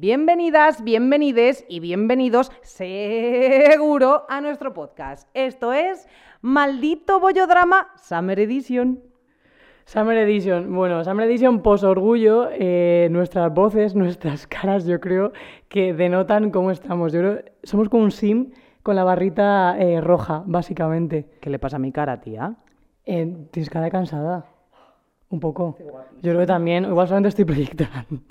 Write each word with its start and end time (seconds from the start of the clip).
Bienvenidas, 0.00 0.82
bienvenides 0.82 1.66
y 1.68 1.78
bienvenidos 1.80 2.50
seguro 2.62 4.24
a 4.30 4.40
nuestro 4.40 4.72
podcast. 4.72 5.28
Esto 5.34 5.74
es 5.74 6.08
Maldito 6.40 7.20
Bollodrama 7.20 7.88
Summer 7.96 8.40
Edition. 8.40 9.00
Summer 9.84 10.16
Edition, 10.16 10.74
bueno, 10.74 11.04
Summer 11.04 11.28
Edition 11.28 11.60
pos 11.60 11.84
orgullo, 11.84 12.48
eh, 12.50 13.08
nuestras 13.10 13.52
voces, 13.52 13.94
nuestras 13.94 14.46
caras, 14.46 14.86
yo 14.86 15.00
creo 15.00 15.32
que 15.68 15.92
denotan 15.92 16.50
cómo 16.50 16.70
estamos. 16.70 17.12
Yo 17.12 17.20
creo, 17.20 17.44
somos 17.62 17.90
como 17.90 18.04
un 18.04 18.10
sim 18.10 18.52
con 18.82 18.96
la 18.96 19.04
barrita 19.04 19.78
eh, 19.78 20.00
roja, 20.00 20.42
básicamente. 20.46 21.26
¿Qué 21.42 21.50
le 21.50 21.58
pasa 21.58 21.76
a 21.76 21.78
mi 21.78 21.92
cara, 21.92 22.22
tía? 22.22 22.54
Eh, 23.04 23.36
tienes 23.50 23.68
cara 23.68 23.84
de 23.84 23.90
cansada. 23.90 24.46
Un 25.28 25.40
poco. 25.40 25.76
Yo 26.22 26.30
creo 26.30 26.38
que 26.38 26.46
también, 26.46 26.86
igual 26.86 27.06
solamente 27.06 27.28
estoy 27.28 27.44
proyectando. 27.44 28.22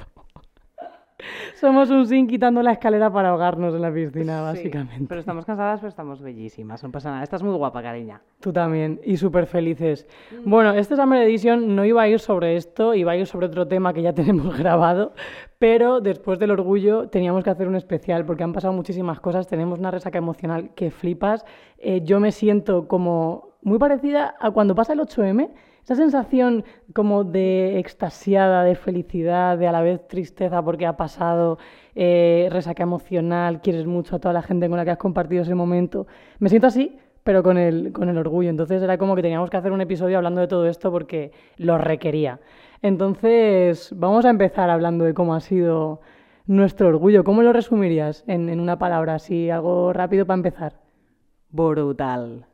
Somos 1.56 1.90
un 1.90 2.06
sim 2.06 2.28
quitando 2.28 2.62
la 2.62 2.72
escalera 2.72 3.12
para 3.12 3.30
ahogarnos 3.30 3.76
en 3.76 3.82
la 3.82 3.92
piscina, 3.92 4.42
básicamente. 4.42 5.06
pero 5.08 5.20
estamos 5.20 5.46
cansadas, 5.46 5.80
pero 5.80 5.90
estamos 5.90 6.22
bellísimas, 6.22 6.84
no 6.84 6.92
pasa 6.92 7.12
nada. 7.12 7.24
Estás 7.24 7.44
muy 7.44 7.54
guapa, 7.56 7.82
cariña. 7.82 8.22
Tú 8.40 8.54
también, 8.54 9.02
y 9.04 9.18
súper 9.18 9.46
felices. 9.46 10.08
Bueno, 10.46 10.72
este 10.72 10.96
Summer 10.96 11.22
Edition 11.24 11.76
no 11.76 11.86
iba 11.86 12.02
a 12.02 12.08
ir 12.08 12.20
sobre 12.20 12.56
esto, 12.56 12.94
iba 12.94 13.12
a 13.12 13.18
ir 13.18 13.28
sobre 13.28 13.48
otro 13.48 13.68
tema 13.68 13.94
que 13.94 14.02
ya 14.02 14.14
tenemos 14.20 14.58
grabado, 14.58 15.14
pero 15.58 16.00
después 16.00 16.40
del 16.40 16.52
orgullo 16.52 17.10
teníamos 17.10 17.44
que 17.44 17.50
hacer 17.50 17.68
un 17.68 17.76
especial 17.76 18.26
porque 18.26 18.44
han 18.44 18.54
pasado 18.54 18.74
muchísimas 18.74 19.20
cosas, 19.20 19.48
tenemos 19.48 19.80
una 19.80 19.92
resaca 19.92 20.18
emocional 20.18 20.72
que 20.76 20.92
flipas. 20.92 21.46
Eh, 21.78 22.02
yo 22.04 22.20
me 22.20 22.32
siento 22.32 22.88
como 22.88 23.58
muy 23.62 23.78
parecida 23.78 24.36
a 24.40 24.52
cuando 24.52 24.76
pasa 24.76 24.94
el 24.94 25.00
8M 25.00 25.50
esa 25.90 26.04
sensación 26.04 26.66
como 26.94 27.24
de 27.24 27.80
extasiada, 27.80 28.64
de 28.64 28.76
felicidad, 28.76 29.58
de 29.58 29.68
a 29.68 29.72
la 29.72 29.82
vez 29.82 30.08
tristeza 30.08 30.62
porque 30.62 30.86
ha 30.86 30.96
pasado, 30.96 31.58
eh, 31.96 32.48
resaca 32.52 32.84
emocional, 32.84 33.60
quieres 33.60 33.88
mucho 33.88 34.16
a 34.16 34.20
toda 34.20 34.34
la 34.34 34.44
gente 34.44 34.70
con 34.70 34.78
la 34.78 34.86
que 34.86 34.92
has 34.92 35.00
compartido 35.00 35.42
ese 35.42 35.56
momento. 35.56 36.06
Me 36.38 36.50
siento 36.50 36.68
así, 36.68 37.00
pero 37.24 37.42
con 37.42 37.58
el, 37.58 37.92
con 37.92 38.08
el 38.08 38.20
orgullo. 38.20 38.52
Entonces 38.52 38.84
era 38.84 39.00
como 39.00 39.16
que 39.16 39.24
teníamos 39.24 39.50
que 39.50 39.58
hacer 39.58 39.72
un 39.72 39.82
episodio 39.82 40.18
hablando 40.18 40.42
de 40.42 40.48
todo 40.48 40.68
esto 40.68 40.92
porque 40.92 41.32
lo 41.58 41.80
requería. 41.80 42.40
Entonces 42.84 43.92
vamos 43.96 44.26
a 44.26 44.30
empezar 44.30 44.70
hablando 44.70 45.06
de 45.06 45.16
cómo 45.16 45.34
ha 45.34 45.40
sido 45.40 46.02
nuestro 46.46 46.90
orgullo. 46.90 47.24
¿Cómo 47.24 47.42
lo 47.42 47.52
resumirías 47.52 48.24
en, 48.28 48.50
en 48.50 48.60
una 48.60 48.78
palabra, 48.78 49.16
así 49.16 49.50
algo 49.50 49.92
rápido 49.92 50.28
para 50.28 50.38
empezar? 50.38 50.74
Brutal 51.50 52.49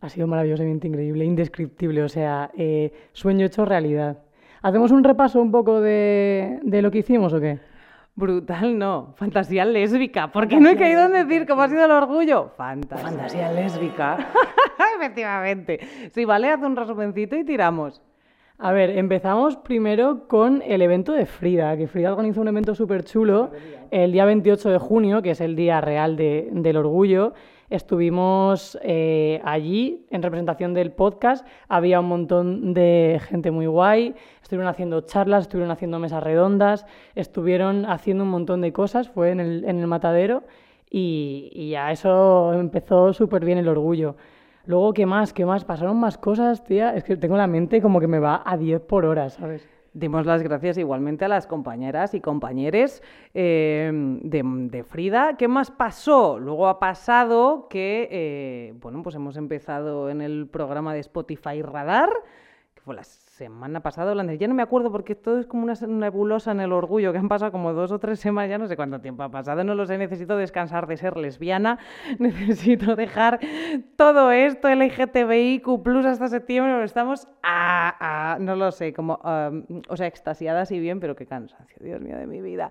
ha 0.00 0.08
sido 0.08 0.26
maravillosamente 0.26 0.88
increíble, 0.88 1.24
indescriptible, 1.24 2.02
o 2.02 2.08
sea, 2.08 2.50
eh, 2.56 2.92
sueño 3.12 3.46
hecho 3.46 3.64
realidad. 3.64 4.18
¿Hacemos 4.62 4.90
un 4.90 5.04
repaso 5.04 5.40
un 5.40 5.50
poco 5.50 5.80
de, 5.80 6.60
lo 6.64 6.90
que 6.90 6.98
hicimos 6.98 7.32
o 7.32 7.40
qué? 7.40 7.58
Brutal, 8.14 8.78
no. 8.78 9.14
Fantasía 9.16 9.64
lésbica. 9.64 10.30
¿Por 10.30 10.48
qué 10.48 10.60
no 10.60 10.68
he 10.68 10.76
caído 10.76 11.04
en 11.06 11.12
decir 11.12 11.46
cómo 11.46 11.62
ha 11.62 11.68
sido 11.68 11.84
el 11.84 11.90
orgullo? 11.90 12.50
Fantasía. 12.56 13.06
Fantasía 13.06 13.52
lésbica. 13.52 14.18
Efectivamente. 14.96 15.80
Sí, 16.12 16.24
vale, 16.24 16.50
haz 16.50 16.60
un 16.62 16.76
resumencito 16.76 17.36
y 17.36 17.44
tiramos. 17.44 18.02
A 18.58 18.72
ver, 18.72 18.90
empezamos 18.90 19.56
primero 19.56 20.28
con 20.28 20.60
el 20.60 20.82
evento 20.82 21.12
de 21.12 21.24
Frida, 21.24 21.74
que 21.78 21.86
Frida 21.86 22.12
organizó 22.12 22.42
un 22.42 22.48
evento 22.48 22.74
súper 22.74 23.04
chulo 23.04 23.52
el 23.90 24.12
día 24.12 24.26
28 24.26 24.68
de 24.68 24.78
junio, 24.78 25.22
que 25.22 25.30
es 25.30 25.40
el 25.40 25.56
día 25.56 25.80
real 25.80 26.16
del 26.16 26.76
orgullo, 26.76 27.32
Estuvimos 27.70 28.76
eh, 28.82 29.40
allí 29.44 30.04
en 30.10 30.22
representación 30.22 30.74
del 30.74 30.90
podcast, 30.90 31.46
había 31.68 32.00
un 32.00 32.08
montón 32.08 32.74
de 32.74 33.20
gente 33.28 33.52
muy 33.52 33.66
guay, 33.66 34.16
estuvieron 34.42 34.68
haciendo 34.68 35.02
charlas, 35.02 35.42
estuvieron 35.42 35.70
haciendo 35.70 36.00
mesas 36.00 36.22
redondas, 36.22 36.84
estuvieron 37.14 37.86
haciendo 37.86 38.24
un 38.24 38.30
montón 38.30 38.60
de 38.60 38.72
cosas, 38.72 39.08
fue 39.08 39.30
en 39.30 39.38
el, 39.40 39.86
matadero 39.86 40.42
y, 40.90 41.50
y 41.52 41.70
ya 41.70 41.92
eso 41.92 42.52
empezó 42.54 43.12
súper 43.12 43.44
bien 43.44 43.58
el 43.58 43.68
orgullo. 43.68 44.16
Luego, 44.66 44.92
¿qué 44.92 45.06
más? 45.06 45.32
¿Qué 45.32 45.46
más? 45.46 45.64
Pasaron 45.64 45.98
más 45.98 46.18
cosas, 46.18 46.64
tía. 46.64 46.94
Es 46.94 47.04
que 47.04 47.16
tengo 47.16 47.36
la 47.36 47.46
mente 47.46 47.80
como 47.80 48.00
que 48.00 48.08
me 48.08 48.18
va 48.18 48.42
a 48.44 48.56
10 48.56 48.80
por 48.82 49.04
hora, 49.04 49.30
¿sabes? 49.30 49.66
Dimos 49.92 50.24
las 50.24 50.42
gracias 50.42 50.78
igualmente 50.78 51.24
a 51.24 51.28
las 51.28 51.48
compañeras 51.48 52.14
y 52.14 52.20
compañeros 52.20 53.02
em, 53.34 54.20
de, 54.20 54.84
Frida. 54.84 55.36
¿Qué 55.36 55.48
más 55.48 55.72
pasó? 55.72 56.38
Luego 56.38 56.68
ha 56.68 56.78
pasado 56.78 57.66
que, 57.68 58.08
eh, 58.10 58.74
bueno, 58.80 59.02
pues 59.02 59.16
hemos 59.16 59.36
empezado 59.36 60.08
en 60.08 60.20
el 60.20 60.46
programa 60.46 60.94
de 60.94 61.00
Spotify 61.00 61.62
Radar, 61.62 62.10
que 62.74 62.80
fue 62.82 62.94
las 62.94 63.29
semana 63.40 63.80
pasada 63.80 64.12
holandés. 64.12 64.38
Ya 64.38 64.48
no 64.48 64.54
me 64.54 64.62
acuerdo 64.62 64.92
porque 64.92 65.14
todo 65.14 65.40
es 65.40 65.46
como 65.46 65.62
una 65.62 65.72
nebulosa 65.72 66.52
en 66.52 66.60
el 66.60 66.74
orgullo, 66.74 67.10
que 67.10 67.16
han 67.16 67.28
pasado 67.28 67.50
como 67.50 67.72
dos 67.72 67.90
o 67.90 67.98
tres 67.98 68.20
semanas, 68.20 68.50
ya 68.50 68.58
no 68.58 68.66
sé 68.66 68.76
cuánto 68.76 69.00
tiempo 69.00 69.22
ha 69.22 69.30
pasado, 69.30 69.64
no 69.64 69.74
lo 69.74 69.86
sé, 69.86 69.96
necesito 69.96 70.36
descansar 70.36 70.86
de 70.86 70.98
ser 70.98 71.16
lesbiana, 71.16 71.78
necesito 72.18 72.96
dejar 72.96 73.40
todo 73.96 74.30
esto 74.30 74.68
LGTBIQ 74.68 75.82
plus 75.82 76.04
hasta 76.04 76.28
septiembre, 76.28 76.84
estamos 76.84 77.28
no 78.40 78.56
lo 78.56 78.70
sé, 78.72 78.92
como, 78.92 79.18
o 79.88 79.96
sea, 79.96 80.06
extasiadas 80.06 80.70
y 80.70 80.78
bien, 80.78 81.00
pero 81.00 81.16
qué 81.16 81.24
cansancio, 81.24 81.78
Dios 81.80 81.98
mío 81.98 82.18
de 82.18 82.26
mi 82.26 82.42
vida. 82.42 82.70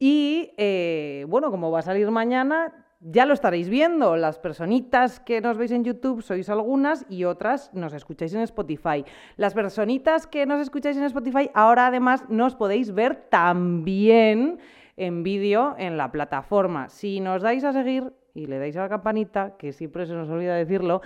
Y 0.00 0.52
eh, 0.56 1.26
bueno, 1.28 1.52
como 1.52 1.70
va 1.70 1.78
a 1.78 1.82
salir 1.82 2.10
mañana, 2.10 2.72
ya 3.04 3.26
lo 3.26 3.34
estaréis 3.34 3.68
viendo, 3.68 4.16
las 4.16 4.38
personitas 4.38 5.18
que 5.18 5.40
nos 5.40 5.58
veis 5.58 5.72
en 5.72 5.84
YouTube 5.84 6.22
sois 6.22 6.48
algunas 6.48 7.04
y 7.08 7.24
otras 7.24 7.72
nos 7.74 7.92
escucháis 7.94 8.32
en 8.34 8.42
Spotify. 8.42 9.04
Las 9.36 9.54
personitas 9.54 10.26
que 10.26 10.46
nos 10.46 10.60
escucháis 10.60 10.96
en 10.96 11.04
Spotify 11.04 11.50
ahora 11.54 11.88
además 11.88 12.24
nos 12.28 12.54
podéis 12.54 12.94
ver 12.94 13.16
también 13.28 14.58
en 14.96 15.22
vídeo 15.24 15.74
en 15.78 15.96
la 15.96 16.12
plataforma. 16.12 16.88
Si 16.88 17.18
nos 17.18 17.42
dais 17.42 17.64
a 17.64 17.72
seguir 17.72 18.12
y 18.34 18.46
le 18.46 18.58
dais 18.58 18.76
a 18.76 18.82
la 18.82 18.88
campanita, 18.88 19.56
que 19.56 19.72
siempre 19.72 20.06
se 20.06 20.14
nos 20.14 20.28
olvida 20.30 20.54
decirlo, 20.54 21.00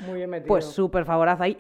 pues 0.47 0.67
súper 0.67 1.07
favorad 1.07 1.41
ahí. 1.41 1.57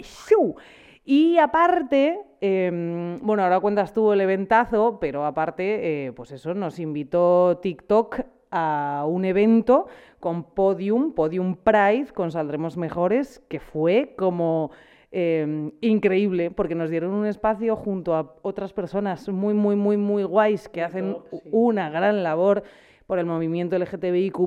Y 1.04 1.38
aparte, 1.38 2.20
em, 2.40 3.20
bueno, 3.22 3.42
ahora 3.44 3.60
cuentas 3.60 3.92
tú 3.92 4.12
el 4.12 4.20
eventazo, 4.20 4.98
pero 5.00 5.24
aparte, 5.24 6.08
eh, 6.08 6.12
pues 6.12 6.32
eso, 6.32 6.52
nos 6.52 6.78
invitó 6.78 7.58
TikTok 7.62 8.35
a 8.50 9.04
un 9.08 9.24
evento 9.24 9.86
con 10.20 10.44
Podium, 10.44 11.12
Podium 11.12 11.56
Pride, 11.56 12.08
con 12.14 12.30
Saldremos 12.30 12.76
Mejores, 12.76 13.40
que 13.48 13.60
fue 13.60 14.14
como 14.16 14.70
em, 15.10 15.72
increíble, 15.80 16.50
porque 16.50 16.74
nos 16.74 16.90
dieron 16.90 17.12
un 17.12 17.26
espacio 17.26 17.76
junto 17.76 18.14
a 18.14 18.34
otras 18.42 18.72
personas 18.72 19.28
muy, 19.28 19.54
muy, 19.54 19.76
muy, 19.76 19.96
muy 19.96 20.24
guays 20.24 20.68
que 20.68 20.82
hacen 20.82 21.16
una 21.50 21.90
gran 21.90 22.22
labor 22.22 22.62
por 23.06 23.18
el 23.18 23.26
movimiento 23.26 23.78
LGTBIQ. 23.78 24.38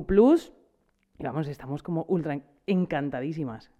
Y 1.18 1.24
vamos, 1.24 1.48
estamos 1.48 1.82
como 1.82 2.04
ultra 2.08 2.40
encantadísimas. 2.66 3.70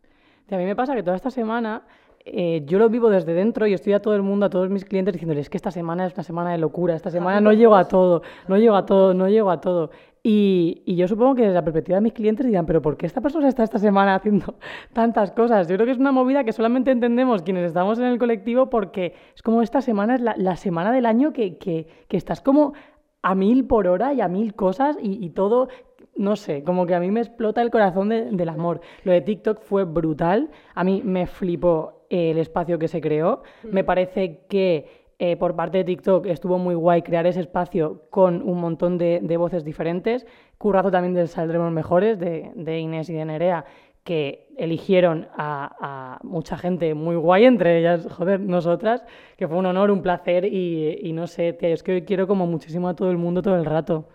a 0.51 0.57
mí 0.57 0.65
me 0.65 0.77
pasa 0.77 0.95
que 0.95 1.03
toda 1.03 1.17
esta 1.17 1.31
semana 1.31 1.85
eh, 2.27 2.65
yo 2.67 2.79
lo 2.79 2.91
vivo 2.91 3.09
desde 3.09 3.33
dentro 3.33 3.67
y 3.67 3.73
estoy 3.73 3.95
a 3.95 4.03
todo 4.03 4.15
el 4.15 4.23
mundo, 4.23 4.45
a 4.45 4.51
todos 4.51 4.69
mis 4.69 4.85
clientes 4.85 5.15
diciéndoles 5.15 5.49
que 5.49 5.57
esta 5.57 5.71
semana 5.71 6.07
es 6.07 6.13
una 6.13 6.23
semana 6.23 6.53
de 6.53 6.59
locura, 6.59 6.95
esta 6.95 7.11
semana 7.11 7.41
no 7.41 7.53
llego 7.55 7.75
a 7.75 7.89
todo, 7.89 8.23
no 8.47 8.59
llego 8.59 8.77
a 8.77 8.85
todo, 8.85 9.15
no 9.15 9.29
llego 9.29 9.51
a 9.51 9.61
todo. 9.61 9.91
Y, 10.23 10.83
y, 10.85 10.97
yo 10.97 11.09
supongo 11.09 11.35
que 11.35 11.43
desde 11.43 11.55
la 11.55 11.65
perspectiva 11.65 11.97
de 11.97 12.03
mis 12.03 12.13
clientes 12.13 12.45
dirán, 12.45 12.67
pero 12.67 12.83
¿por 12.83 12.99
qué 12.99 13.07
esta 13.07 13.23
persona 13.23 13.49
está 13.49 13.63
esta 13.63 13.79
semana 13.79 14.15
haciendo 14.15 14.57
tantas 14.93 15.33
cosas? 15.33 15.67
Yo 15.67 15.77
creo 15.77 15.87
que 15.87 15.93
es 15.93 15.99
una 15.99 16.13
movida 16.13 16.45
que 16.45 16.53
solamente 16.53 16.91
entendemos 16.91 17.43
quienes 17.43 17.65
estamos 17.65 17.99
en 17.99 18.05
el 18.05 18.19
colectivo 18.19 18.69
porque 18.69 19.15
es 19.35 19.43
como 19.43 19.63
esta 19.63 19.81
semana 19.81 20.17
es 20.17 20.21
la, 20.21 20.35
la 20.37 20.57
semana 20.57 20.93
del 20.93 21.07
año 21.07 21.33
que, 21.33 21.57
que, 21.57 21.87
que, 22.07 22.17
estás 22.19 22.43
como 22.43 22.75
a 23.23 23.35
mil 23.35 23.67
por 23.67 23.87
hora 23.87 24.13
y 24.13 24.21
a 24.21 24.29
mil 24.29 24.55
cosas 24.55 24.99
y, 25.01 25.25
y 25.25 25.31
todo 25.31 25.69
no 26.17 26.37
sé, 26.37 26.65
como 26.65 26.85
que 26.85 26.95
a 26.95 27.01
mí 27.01 27.11
me 27.11 27.21
explota 27.21 27.63
el 27.63 27.71
corazón 27.71 28.11
del 28.11 28.49
amor. 28.51 28.83
Lo 29.05 29.13
de 29.13 29.23
TikTok 29.23 29.63
fue 29.63 29.85
brutal, 29.85 30.51
a 30.75 30.85
mí 30.85 31.01
me 31.03 31.27
flipó 31.27 32.05
el 32.11 32.37
espacio 32.37 32.79
que 32.79 32.89
se 32.89 33.01
creó, 33.01 33.43
me 33.63 33.85
parece 33.85 34.45
que 34.49 35.00
eh, 35.23 35.37
por 35.37 35.55
parte 35.55 35.77
de 35.77 35.85
TikTok 35.85 36.25
estuvo 36.25 36.57
muy 36.57 36.75
guay 36.75 37.03
crear 37.03 37.27
ese 37.27 37.41
espacio 37.41 38.07
con 38.09 38.41
un 38.41 38.59
montón 38.59 38.97
de, 38.97 39.37
voces 39.37 39.65
diferentes. 39.65 40.27
Currazo 40.57 40.91
también 40.91 41.13
de 41.13 41.27
Saldremos 41.27 41.71
Mejores, 41.73 42.19
de, 42.19 42.79
Inés 42.81 43.11
y 43.11 43.13
de 43.13 43.27
Nerea, 43.27 43.67
que 44.03 44.49
eligieron 44.57 45.29
a, 45.37 46.19
mucha 46.23 46.57
gente 46.57 46.95
muy 46.95 47.17
guay, 47.17 47.45
entre 47.45 47.81
ellas, 47.81 48.09
joder, 48.11 48.41
nosotras, 48.41 49.05
que 49.37 49.47
fue 49.47 49.59
un 49.59 49.67
honor, 49.67 49.91
un 49.91 50.01
placer 50.01 50.47
y, 50.47 51.13
no 51.13 51.27
sé, 51.27 51.59
es 51.61 51.83
que 51.83 51.93
hoy 51.93 52.03
quiero 52.03 52.27
como 52.27 52.47
muchísimo 52.47 52.89
a 52.89 52.97
todo 52.97 53.11
el 53.11 53.19
mundo 53.19 53.43
todo 53.43 53.57
el 53.57 53.67
rato. 53.67 54.09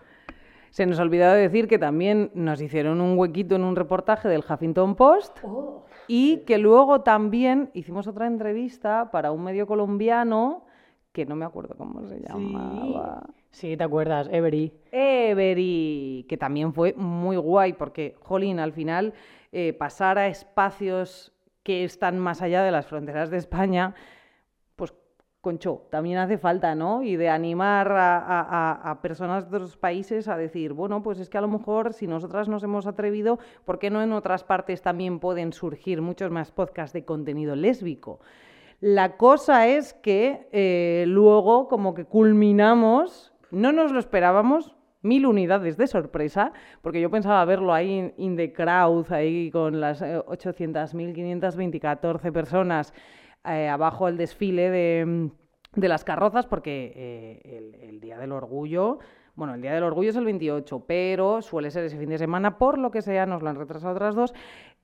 Se 0.70 0.86
nos 0.86 0.98
ha 0.98 1.02
olvidado 1.02 1.36
decir 1.36 1.68
que 1.68 1.78
también 1.78 2.32
nos 2.34 2.60
hicieron 2.60 3.00
un 3.00 3.16
huequito 3.16 3.54
en 3.54 3.62
un 3.62 3.76
reportaje 3.76 4.28
del 4.28 4.42
Huffington 4.42 4.96
Post 4.96 5.38
oh. 5.44 5.84
y 6.08 6.38
que 6.38 6.58
luego 6.58 7.02
también 7.02 7.70
hicimos 7.74 8.08
otra 8.08 8.26
entrevista 8.26 9.12
para 9.12 9.30
un 9.30 9.44
medio 9.44 9.68
colombiano 9.68 10.65
que 11.16 11.24
no 11.24 11.34
me 11.34 11.46
acuerdo 11.46 11.74
cómo 11.78 12.06
se 12.06 12.20
llamaba. 12.20 13.24
Sí, 13.50 13.74
te 13.74 13.82
acuerdas, 13.82 14.28
Every. 14.30 14.70
Every, 14.92 16.26
que 16.28 16.36
también 16.36 16.74
fue 16.74 16.92
muy 16.92 17.38
guay 17.38 17.72
porque, 17.72 18.16
jolín, 18.20 18.60
al 18.60 18.74
final 18.74 19.14
eh, 19.50 19.72
pasar 19.72 20.18
a 20.18 20.26
espacios 20.26 21.32
que 21.62 21.84
están 21.84 22.18
más 22.18 22.42
allá 22.42 22.62
de 22.62 22.70
las 22.70 22.86
fronteras 22.86 23.30
de 23.30 23.38
España, 23.38 23.94
pues 24.76 24.92
concho, 25.40 25.86
también 25.90 26.18
hace 26.18 26.36
falta, 26.36 26.74
¿no? 26.74 27.02
Y 27.02 27.16
de 27.16 27.30
animar 27.30 27.90
a, 27.96 28.98
personas 29.00 29.50
de 29.50 29.56
otros 29.56 29.78
países 29.78 30.28
a 30.28 30.36
decir, 30.36 30.74
bueno, 30.74 31.02
pues 31.02 31.18
es 31.18 31.30
que 31.30 31.38
a 31.38 31.40
lo 31.40 31.48
mejor 31.48 31.94
si 31.94 32.06
nosotras 32.06 32.46
nos 32.46 32.62
hemos 32.62 32.86
atrevido, 32.86 33.38
¿por 33.64 33.78
qué 33.78 33.88
no 33.88 34.02
en 34.02 34.12
otras 34.12 34.44
partes 34.44 34.82
también 34.82 35.18
pueden 35.18 35.54
surgir 35.54 36.02
muchos 36.02 36.30
más 36.30 36.50
podcasts 36.50 36.92
de 36.92 37.06
contenido 37.06 37.56
lésbico? 37.56 38.20
La 38.86 39.16
cosa 39.16 39.66
es 39.66 39.94
que 39.94 40.46
eh, 40.52 41.06
luego 41.08 41.66
como 41.66 41.92
que 41.92 42.04
culminamos, 42.04 43.32
no 43.50 43.72
nos 43.72 43.90
lo 43.90 43.98
esperábamos, 43.98 44.76
mil 45.02 45.26
unidades 45.26 45.76
de 45.76 45.88
sorpresa, 45.88 46.52
porque 46.82 47.00
yo 47.00 47.10
pensaba 47.10 47.44
verlo 47.44 47.74
ahí 47.74 48.14
in, 48.16 48.36
the 48.36 48.52
crowd, 48.52 49.12
ahí 49.12 49.50
con 49.50 49.80
las 49.80 50.02
800.524 50.02 52.24
eh, 52.24 52.30
personas 52.30 52.94
eh, 53.44 53.66
abajo 53.66 54.06
el 54.06 54.16
desfile 54.16 54.70
de, 54.70 55.32
de, 55.74 55.88
las 55.88 56.04
carrozas, 56.04 56.46
porque 56.46 56.92
eh, 56.94 57.88
el, 57.88 57.98
Día 57.98 58.18
del 58.18 58.30
Orgullo, 58.30 59.00
bueno, 59.34 59.54
el 59.54 59.62
Día 59.62 59.74
del 59.74 59.82
Orgullo 59.82 60.10
es 60.10 60.16
el 60.16 60.26
28, 60.26 60.84
pero 60.86 61.42
suele 61.42 61.72
ser 61.72 61.82
ese 61.82 61.98
fin 61.98 62.10
de 62.10 62.18
semana, 62.18 62.56
por 62.56 62.78
lo 62.78 62.92
que 62.92 63.02
sea, 63.02 63.26
nos 63.26 63.42
lo 63.42 63.50
han 63.50 63.56
retrasado 63.56 63.94
otras 63.94 64.14
dos, 64.14 64.32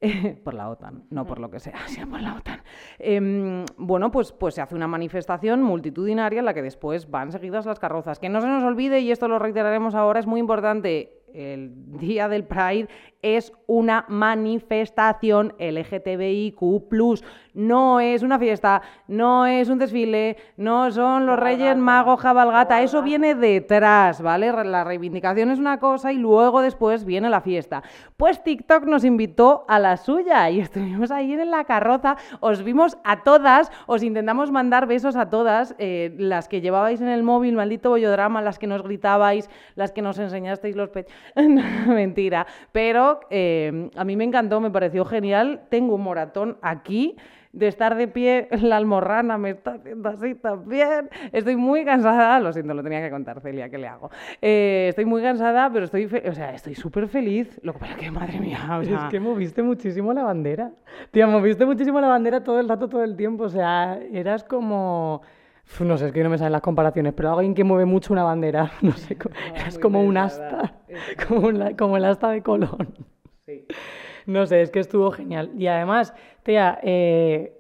por 0.45 0.55
la 0.55 0.69
OTAN, 0.69 1.05
no 1.11 1.25
por 1.27 1.39
lo 1.39 1.51
que 1.51 1.61
sea, 1.61 1.79
sino 1.87 2.09
por 2.09 2.21
la 2.21 2.35
OTAN. 2.35 2.63
Em, 2.99 3.65
bueno, 3.77 4.11
pues, 4.11 4.33
pues 4.33 4.55
se 4.55 4.61
hace 4.61 4.75
una 4.75 4.89
manifestación 4.89 5.63
multitudinaria 5.63 6.41
en 6.41 6.45
la 6.45 6.55
que 6.55 6.63
después 6.63 7.11
van 7.11 7.33
seguidas 7.33 7.67
las 7.67 7.79
carrozas. 7.79 8.19
Que 8.19 8.29
no 8.29 8.41
se 8.41 8.49
nos 8.49 8.65
olvide, 8.65 9.01
y 9.01 9.11
esto 9.11 9.29
lo 9.29 9.39
reiteraremos 9.39 9.95
ahora, 9.95 10.21
es 10.21 10.27
muy 10.27 10.41
importante, 10.41 11.22
el 11.35 11.73
Día 11.99 12.29
del 12.29 12.45
Pride 12.45 12.89
es 13.23 13.53
una 13.67 14.05
manifestación 14.09 15.55
LGTBIQ 15.59 16.61
no 17.55 18.01
es 18.01 18.23
una 18.23 18.39
fiesta, 18.39 18.83
no 19.09 19.47
es 19.47 19.69
un 19.69 19.79
desfile, 19.79 20.37
no 20.57 20.91
son 20.91 21.27
los 21.27 21.39
Reyes 21.39 21.77
Magos 21.77 22.21
Jabalgata, 22.21 22.83
eso 22.83 23.03
viene 23.03 23.35
detrás, 23.35 24.23
¿vale? 24.23 24.53
La 24.65 24.85
reivindicación 24.85 25.51
es 25.51 25.59
una 25.59 25.79
cosa 25.79 26.13
y 26.13 26.17
luego 26.17 26.63
después 26.63 27.05
viene 27.05 27.29
la 27.29 27.41
fiesta. 27.41 27.83
Pues 28.17 28.43
TikTok 28.43 28.85
nos 28.85 29.05
invitó 29.05 29.65
a 29.69 29.79
la 29.79 29.97
suya 29.97 30.49
y 30.51 30.61
estuvimos 30.61 31.11
ahí 31.11 31.33
en 31.33 31.51
la 31.51 31.65
carroza, 31.65 32.17
os 32.41 32.63
vimos 32.63 32.97
a 33.05 33.23
todas, 33.23 33.71
os 33.87 34.03
intentamos 34.03 34.51
mandar 34.51 34.87
besos 34.87 35.17
a 35.17 35.29
todas, 35.29 35.75
eh, 35.79 36.15
las 36.19 36.49
que 36.49 36.61
llevabais 36.61 37.01
en 37.01 37.09
el 37.09 37.23
móvil, 37.23 37.55
maldito 37.55 37.91
bollodrama, 37.91 38.41
las 38.41 38.59
que 38.59 38.67
nos 38.67 38.83
gritabais, 38.83 39.51
las 39.75 39.93
que 39.93 40.03
nos 40.03 40.19
enseñasteis 40.19 40.77
los 40.77 40.89
pechos. 40.89 41.13
Mentira, 41.87 42.47
pero 42.73 43.21
eh, 43.31 43.91
a 43.97 44.05
mí 44.05 44.17
me 44.17 44.25
encantó, 44.25 44.61
me 44.61 44.71
pareció 44.71 45.05
genial, 45.05 45.63
tengo 45.71 45.95
un 45.95 46.03
moratón 46.03 46.59
aquí 46.63 47.17
de 47.53 47.69
estar 47.69 47.97
de 47.97 48.09
pie, 48.09 48.49
la 48.63 48.77
almorrana 48.77 49.39
me 49.39 49.51
está 49.51 49.75
haciendo 49.75 50.09
así 50.09 50.35
también. 50.35 51.11
Estoy 51.33 51.57
muy 51.57 51.85
cansada, 51.85 52.41
lo 52.41 52.53
siento, 52.53 52.75
lo 52.75 52.83
tenía 52.83 53.03
que 53.03 53.11
contar, 53.11 53.41
Celia, 53.41 53.69
¿qué 53.69 53.79
le 53.79 53.89
hago? 53.89 54.11
Eh, 54.41 54.87
estoy 54.89 55.05
muy 55.05 55.23
cansada, 55.23 55.71
pero 55.73 55.85
estoy, 55.85 56.07
o 56.07 56.33
sea, 56.33 56.55
estoy 56.55 56.75
súper 56.75 57.09
feliz. 57.09 57.61
Lo 57.63 57.75
que 57.75 57.79
pasa 57.81 57.97
que, 57.97 58.11
madre 58.11 58.41
mía, 58.41 58.79
o 58.79 58.85
sea... 58.85 59.05
Es 59.05 59.11
que 59.11 59.21
moviste 59.21 59.63
muchísimo 59.63 60.13
la 60.13 60.23
bandera. 60.25 60.73
Tía, 61.11 61.27
moviste 61.27 61.67
muchísimo 61.67 62.01
la 62.01 62.09
bandera 62.09 62.43
todo 62.43 62.59
el 62.59 62.69
rato, 62.69 62.89
todo 62.89 63.05
el 63.05 63.17
tiempo. 63.17 63.45
O 63.45 63.49
sea, 63.49 63.99
eras 64.13 64.45
como... 64.45 65.23
no 65.81 65.97
sé, 65.97 66.07
es 66.07 66.13
que 66.13 66.23
no 66.23 66.31
me 66.31 66.39
salen 66.39 66.53
las 66.53 66.63
comparaciones, 66.63 67.13
pero 67.15 67.33
alguien 67.33 67.55
que 67.55 67.65
mueve 67.65 67.85
mucho 67.85 68.13
una 68.13 68.23
bandera, 68.23 68.73
no 68.83 68.93
sé, 68.93 69.17
es 69.67 69.79
como 69.79 70.03
un 70.03 70.17
asta, 70.17 70.75
como, 71.29 71.51
como 71.77 71.97
el 71.97 72.05
asta 72.05 72.31
de 72.31 72.43
Colón. 72.43 72.95
Sí. 73.47 73.67
No 74.27 74.47
sé, 74.47 74.63
es 74.63 74.71
que 74.71 74.79
estuvo 74.81 75.11
genial. 75.11 75.51
Y 75.59 75.67
además, 75.67 76.15
tía, 76.45 76.79
eh, 76.83 77.59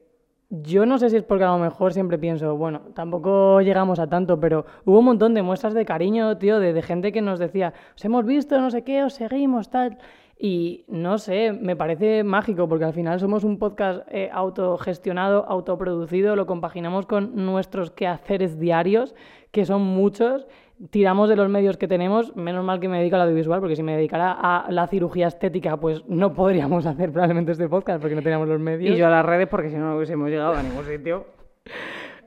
yo 0.50 0.84
no 0.84 0.98
sé 0.98 1.08
si 1.08 1.16
es 1.16 1.22
porque 1.22 1.44
a 1.44 1.48
lo 1.48 1.58
mejor 1.58 1.94
siempre 1.94 2.18
pienso, 2.18 2.56
bueno, 2.56 2.80
tampoco 2.94 3.62
llegamos 3.62 3.98
a 3.98 4.06
tanto, 4.06 4.38
pero 4.38 4.66
hubo 4.84 4.98
un 4.98 5.06
montón 5.06 5.32
de 5.32 5.40
muestras 5.40 5.72
de 5.72 5.86
cariño, 5.86 6.36
tío, 6.36 6.60
de, 6.60 6.82
gente 6.82 7.10
que 7.10 7.22
nos 7.22 7.38
decía, 7.38 7.72
os 7.96 8.04
hemos 8.04 8.26
visto, 8.26 8.60
no 8.60 8.70
sé 8.70 8.82
qué, 8.84 9.02
os 9.02 9.14
seguimos, 9.14 9.70
tal. 9.70 9.96
Y 10.44 10.84
no 10.88 11.18
sé, 11.18 11.52
me 11.52 11.76
parece 11.76 12.24
mágico 12.24 12.68
porque 12.68 12.84
al 12.84 12.92
final 12.92 13.20
somos 13.20 13.44
un 13.44 13.60
podcast 13.60 14.02
eh, 14.10 14.28
autogestionado, 14.32 15.46
autoproducido, 15.48 16.34
lo 16.34 16.46
compaginamos 16.46 17.06
con 17.06 17.46
nuestros 17.46 17.92
quehaceres 17.92 18.58
diarios, 18.58 19.14
que 19.52 19.64
son 19.64 19.82
muchos, 19.82 20.48
tiramos 20.90 21.28
de 21.28 21.36
los 21.36 21.48
medios 21.48 21.76
que 21.76 21.86
tenemos, 21.86 22.34
menos 22.34 22.64
mal 22.64 22.80
que 22.80 22.88
me 22.88 22.98
dedico 22.98 23.14
al 23.14 23.22
audiovisual, 23.22 23.60
porque 23.60 23.76
si 23.76 23.84
me 23.84 23.94
dedicara 23.94 24.32
a 24.32 24.66
la 24.72 24.88
cirugía 24.88 25.28
estética, 25.28 25.76
pues 25.76 26.02
no 26.08 26.32
podríamos 26.32 26.86
hacer 26.86 27.12
probablemente 27.12 27.52
este 27.52 27.68
podcast 27.68 28.00
porque 28.00 28.16
no 28.16 28.22
teníamos 28.22 28.48
los 28.48 28.58
medios. 28.58 28.96
Y 28.96 28.98
yo 28.98 29.06
a 29.06 29.10
las 29.10 29.24
redes 29.24 29.46
porque 29.46 29.70
si 29.70 29.76
no 29.76 29.90
no 29.90 29.96
hubiésemos 29.96 30.28
llegado 30.28 30.54
a 30.54 30.62
ningún 30.64 30.84
sitio. 30.84 31.24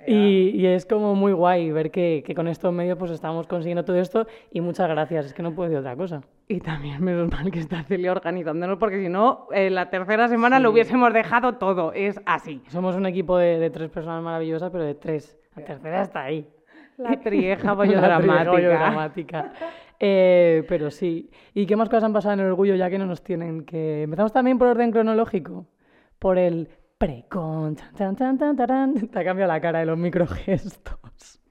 Y, 0.08 0.66
es 0.66 0.86
como 0.86 1.16
muy 1.16 1.32
guay 1.34 1.72
ver 1.72 1.92
que, 1.92 2.24
con 2.36 2.48
estos 2.48 2.74
medios 2.74 2.98
pues 2.98 3.12
estamos 3.12 3.48
consiguiendo 3.48 3.86
todo 3.86 3.98
esto 3.98 4.28
y 4.52 4.62
muchas 4.62 4.88
gracias, 4.90 5.28
es 5.28 5.34
que 5.34 5.44
no 5.44 5.54
puedo 5.54 5.70
decir 5.70 5.80
otra 5.80 5.96
cosa. 5.96 6.22
Y 6.48 6.60
también 6.60 7.04
menos 7.04 7.32
mal 7.32 7.50
que 7.52 7.60
está 7.60 7.84
Celia 7.84 8.12
organizándonos 8.12 8.78
porque 8.78 9.02
si 9.02 9.10
no, 9.10 9.48
en 9.52 9.76
la 9.76 9.90
tercera 9.90 10.28
semana 10.28 10.60
lo 10.60 10.72
hubiésemos 10.72 11.14
dejado 11.14 11.56
todo, 11.56 11.94
es 11.94 12.20
así. 12.26 12.62
Somos 12.68 12.96
un 12.96 13.06
equipo 13.06 13.38
de, 13.38 13.60
de 13.60 13.70
tres 13.70 13.90
personas 13.90 14.24
maravillosas, 14.24 14.70
pero 14.72 14.84
de 14.84 14.96
tres. 14.96 15.38
La 15.56 15.64
tercera 15.64 16.02
está 16.02 16.24
ahí. 16.24 16.48
La 16.98 17.20
trieja 17.20 17.74
bollodramática. 17.74 19.52
eh, 20.00 20.64
pero 20.68 20.92
sí. 20.92 21.30
¿Y 21.54 21.66
qué 21.66 21.76
más 21.76 21.90
cosas 21.90 22.04
han 22.06 22.14
pasado 22.14 22.34
en 22.34 22.42
el 22.42 22.48
orgullo 22.48 22.76
ya 22.76 22.90
que 22.90 22.98
no 22.98 23.06
nos 23.06 23.24
tienen 23.24 23.66
que... 23.66 24.04
Empezamos 24.04 24.32
también 24.32 24.58
por 24.58 24.68
orden 24.68 24.92
cronológico. 24.92 25.66
Por 26.20 26.38
el 26.38 26.70
precon. 26.98 27.76
Te 27.98 28.04
ha 28.04 29.24
cambiado 29.24 29.48
la 29.48 29.62
cara 29.62 29.80
de 29.80 29.86
los 29.86 29.98
microgestos. 29.98 31.42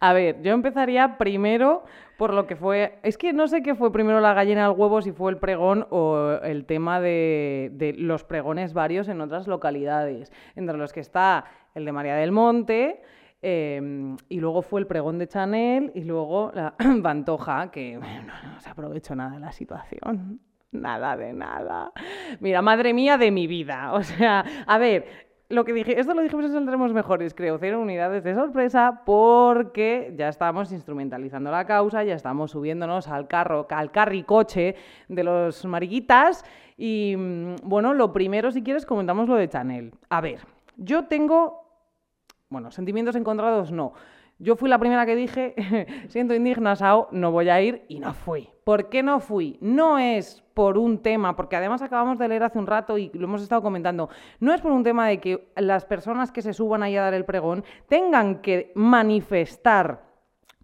A 0.00 0.12
ver, 0.12 0.42
yo 0.42 0.52
empezaría 0.52 1.16
primero 1.16 1.84
por 2.18 2.34
lo 2.34 2.46
que 2.46 2.56
fue. 2.56 2.98
Es 3.02 3.16
que 3.16 3.32
no 3.32 3.48
sé 3.48 3.62
qué 3.62 3.74
fue 3.74 3.92
primero 3.92 4.20
la 4.20 4.34
gallina 4.34 4.66
al 4.66 4.72
huevo, 4.72 5.00
si 5.00 5.12
fue 5.12 5.30
el 5.30 5.38
pregón 5.38 5.86
o 5.90 6.38
el 6.42 6.66
tema 6.66 7.00
de, 7.00 7.70
de, 7.72 7.94
los 7.94 8.24
pregones 8.24 8.74
varios 8.74 9.08
en 9.08 9.20
otras 9.20 9.46
localidades, 9.46 10.32
entre 10.56 10.76
los 10.76 10.92
que 10.92 11.00
está 11.00 11.44
el 11.74 11.84
de 11.84 11.92
María 11.92 12.16
del 12.16 12.32
Monte, 12.32 13.02
Em, 13.44 14.16
y 14.28 14.38
luego 14.38 14.62
fue 14.62 14.80
el 14.80 14.86
pregón 14.86 15.18
de 15.18 15.26
Chanel 15.26 15.90
y 15.96 16.04
luego 16.04 16.52
la 16.54 16.76
Pantoja, 17.02 17.72
que 17.72 17.98
no, 17.98 18.60
se 18.60 18.70
aprovechó 18.70 19.16
nada 19.16 19.32
de 19.32 19.40
la 19.40 19.50
situación. 19.50 20.40
Nada 20.72 21.16
de 21.16 21.32
nada. 21.32 21.92
Mira, 22.40 22.62
madre 22.62 22.94
mía 22.94 23.18
de 23.18 23.30
mi 23.30 23.46
vida. 23.46 23.92
O 23.92 24.02
sea, 24.02 24.44
a 24.66 24.78
ver, 24.78 25.06
lo 25.48 25.64
que 25.64 25.72
dije, 25.72 26.00
esto 26.00 26.14
lo 26.14 26.22
dijimos 26.22 26.46
en 26.46 26.52
Saldremos 26.52 26.92
Mejores, 26.92 27.34
creo, 27.34 27.58
cero 27.58 27.80
unidades 27.80 28.24
de 28.24 28.34
sorpresa, 28.34 29.02
porque 29.04 30.14
ya 30.16 30.28
estamos 30.28 30.72
instrumentalizando 30.72 31.50
la 31.50 31.66
causa, 31.66 32.04
ya 32.04 32.14
estamos 32.14 32.52
subiéndonos 32.52 33.06
al 33.06 33.28
carro, 33.28 33.66
al 33.70 33.90
carricoche 33.90 34.76
de 35.08 35.24
los 35.24 35.64
mariquitas. 35.66 36.44
Y 36.78 37.14
mm, 37.16 37.56
bueno, 37.64 37.92
lo 37.92 38.12
primero, 38.12 38.50
si 38.50 38.62
quieres, 38.62 38.86
comentamos 38.86 39.28
lo 39.28 39.36
de 39.36 39.48
Chanel. 39.48 39.92
A 40.08 40.20
ver, 40.22 40.40
yo 40.76 41.04
tengo 41.04 41.62
bueno, 42.52 42.70
sentimientos 42.70 43.16
encontrados 43.16 43.72
no. 43.72 43.94
Yo 44.42 44.56
fui 44.56 44.68
la 44.68 44.78
primera 44.78 45.06
que 45.06 45.14
dije, 45.14 45.54
siento 46.08 46.34
indigna, 46.34 46.74
Sao, 46.74 47.06
no 47.12 47.30
voy 47.30 47.48
a 47.48 47.62
ir 47.62 47.84
y 47.86 48.00
no 48.00 48.12
fui. 48.12 48.48
¿Por 48.64 48.88
qué 48.88 49.00
no 49.00 49.20
fui? 49.20 49.56
No 49.60 50.00
es 50.00 50.42
por 50.52 50.78
un 50.78 50.98
tema, 50.98 51.36
porque 51.36 51.54
además 51.54 51.80
acabamos 51.80 52.18
de 52.18 52.26
leer 52.26 52.42
hace 52.42 52.58
un 52.58 52.66
rato 52.66 52.98
y 52.98 53.08
lo 53.14 53.26
hemos 53.26 53.40
estado 53.40 53.62
comentando, 53.62 54.08
no 54.40 54.52
es 54.52 54.60
por 54.60 54.72
un 54.72 54.82
tema 54.82 55.06
de 55.06 55.20
que 55.20 55.52
las 55.54 55.84
personas 55.84 56.32
que 56.32 56.42
se 56.42 56.52
suban 56.52 56.82
ahí 56.82 56.96
a 56.96 57.02
dar 57.02 57.14
el 57.14 57.24
pregón 57.24 57.62
tengan 57.86 58.42
que 58.42 58.72
manifestar 58.74 60.11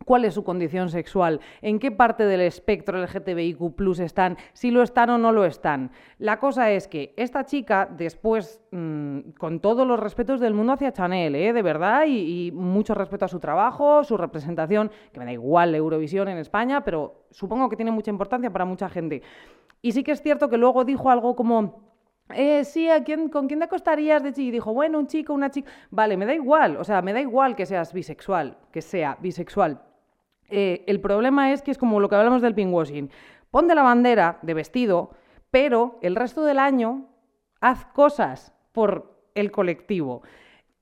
cuál 0.05 0.25
es 0.25 0.35
su 0.35 0.45
condición 0.45 0.88
sexual, 0.90 1.40
en 1.62 1.78
qué 1.78 1.90
parte 1.90 2.25
del 2.25 2.40
espectro 2.40 2.99
LGTBIQ 2.99 4.00
están, 4.00 4.37
si 4.52 4.71
lo 4.71 4.83
están 4.83 5.11
o 5.11 5.19
no 5.19 5.33
lo 5.33 5.45
están. 5.45 5.90
La 6.19 6.38
cosa 6.38 6.71
es 6.71 6.88
que 6.88 7.14
esta 7.17 7.45
chica, 7.45 7.88
después, 7.90 8.61
mm, 8.71 9.31
con 9.38 9.61
todos 9.61 9.87
los 9.87 10.00
respetos 10.00 10.40
del 10.40 10.55
mundo 10.55 10.73
hacia 10.73 10.93
Chanel, 10.93 11.35
¿eh? 11.35 11.52
de 11.52 11.62
verdad, 11.62 12.05
y, 12.07 12.50
mucho 12.52 12.95
respeto 12.95 13.25
a 13.25 13.28
su 13.28 13.40
trabajo, 13.40 14.05
su 14.05 14.17
representación, 14.17 14.90
que 15.12 15.21
me 15.21 15.26
da 15.26 15.33
igual 15.33 15.75
Eurovisión 15.75 16.28
en 16.28 16.38
España, 16.38 16.83
pero 16.83 17.26
supongo 17.31 17.69
que 17.69 17.76
tiene 17.76 17.90
mucha 17.90 18.11
importancia 18.11 18.50
para 18.50 18.64
mucha 18.64 18.88
gente. 18.88 19.23
Y 19.83 19.93
sí 19.93 20.02
que 20.02 20.12
es 20.12 20.23
cierto 20.23 20.49
que 20.49 20.57
luego 20.57 20.85
dijo 20.85 21.11
algo 21.11 21.37
como... 21.37 21.88
Eh, 22.35 22.64
sí, 22.64 22.90
¿a 22.90 23.02
quién, 23.05 23.31
¿con 23.31 23.47
quién 23.47 23.59
te 23.59 23.64
acostarías 23.64 24.23
de 24.23 24.35
Y 24.37 24.50
dijo, 24.50 24.75
bueno, 24.75 24.99
un 24.99 25.07
chico, 25.07 25.33
una 25.33 25.50
chica. 25.50 25.71
Vale, 25.90 26.17
me 26.19 26.26
da 26.26 26.35
igual, 26.35 26.76
o 26.76 26.85
sea, 26.85 27.00
me 27.00 27.14
da 27.14 27.21
igual 27.21 27.57
que 27.57 27.64
seas 27.64 27.95
bisexual, 27.95 28.59
que 28.71 28.83
sea 28.83 29.17
bisexual. 29.19 29.81
Eh, 30.49 30.85
el 30.87 31.00
problema 31.00 31.52
es 31.52 31.62
que 31.62 31.71
es 31.71 31.78
como 31.78 32.00
lo 32.00 32.09
que 32.09 32.17
hablamos 32.17 32.43
del 32.43 32.55
pinkwashing. 32.55 33.11
Ponte 33.50 33.75
la 33.75 33.83
bandera 33.83 34.38
de 34.43 34.55
vestido, 34.55 35.11
pero 35.50 35.99
el 36.02 36.17
resto 36.17 36.45
del 36.45 36.59
año 36.59 37.07
haz 37.61 37.85
cosas 37.87 38.55
por 38.73 39.19
el 39.35 39.50
colectivo. 39.50 40.23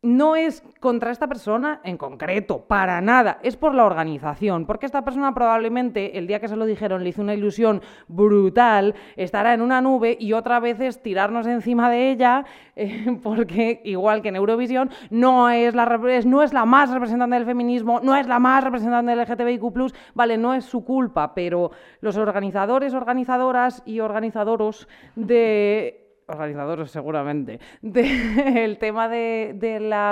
No 0.03 0.37
es 0.37 0.62
contra 0.79 1.11
esta 1.11 1.26
persona 1.26 1.81
en 1.83 1.97
concreto, 1.97 2.67
para 2.67 3.00
nada, 3.00 3.38
es 3.43 3.57
por 3.57 3.75
la 3.75 3.85
organización, 3.85 4.67
porque 4.67 4.87
esta 4.87 5.05
persona 5.05 5.35
probablemente 5.35 6.19
el 6.19 6.26
día 6.26 6.38
que 6.38 6.49
se 6.49 6.57
lo 6.57 6.65
dijeron 6.65 7.03
le 7.03 7.11
hizo 7.11 7.23
una 7.23 7.35
ilusión 7.35 7.83
brutal, 8.07 8.95
estará 9.17 9.55
en 9.55 9.62
una 9.62 9.81
nube 9.81 10.17
y 10.21 10.33
otra 10.33 10.61
vez 10.61 10.81
es 10.81 11.03
tirarnos 11.03 11.47
encima 11.47 11.91
de 11.91 12.11
ella, 12.11 12.45
eh, 12.76 13.19
porque 13.23 13.81
igual 13.85 14.23
que 14.23 14.29
en 14.29 14.37
Eurovisión 14.37 14.91
no 15.11 15.50
es, 15.50 15.75
la, 15.75 15.87
no 16.25 16.43
es 16.43 16.53
la 16.53 16.65
más 16.65 16.91
representante 16.91 17.37
del 17.37 17.47
feminismo, 17.47 18.00
no 18.00 18.15
es 18.15 18.26
la 18.26 18.38
más 18.38 18.62
representante 18.62 19.11
del 19.11 19.21
LGTBIQ, 19.21 19.93
vale, 20.15 20.37
no 20.37 20.55
es 20.55 20.65
su 20.65 20.85
culpa, 20.85 21.35
pero 21.35 21.71
los 22.00 22.17
organizadores, 22.17 22.95
organizadoras 22.95 23.83
y 23.87 24.00
organizadoros 24.00 24.87
de 25.17 26.05
organizadores 26.28 26.90
seguramente, 26.90 27.61
del 27.83 28.78
tema 28.78 29.09
de, 29.09 29.54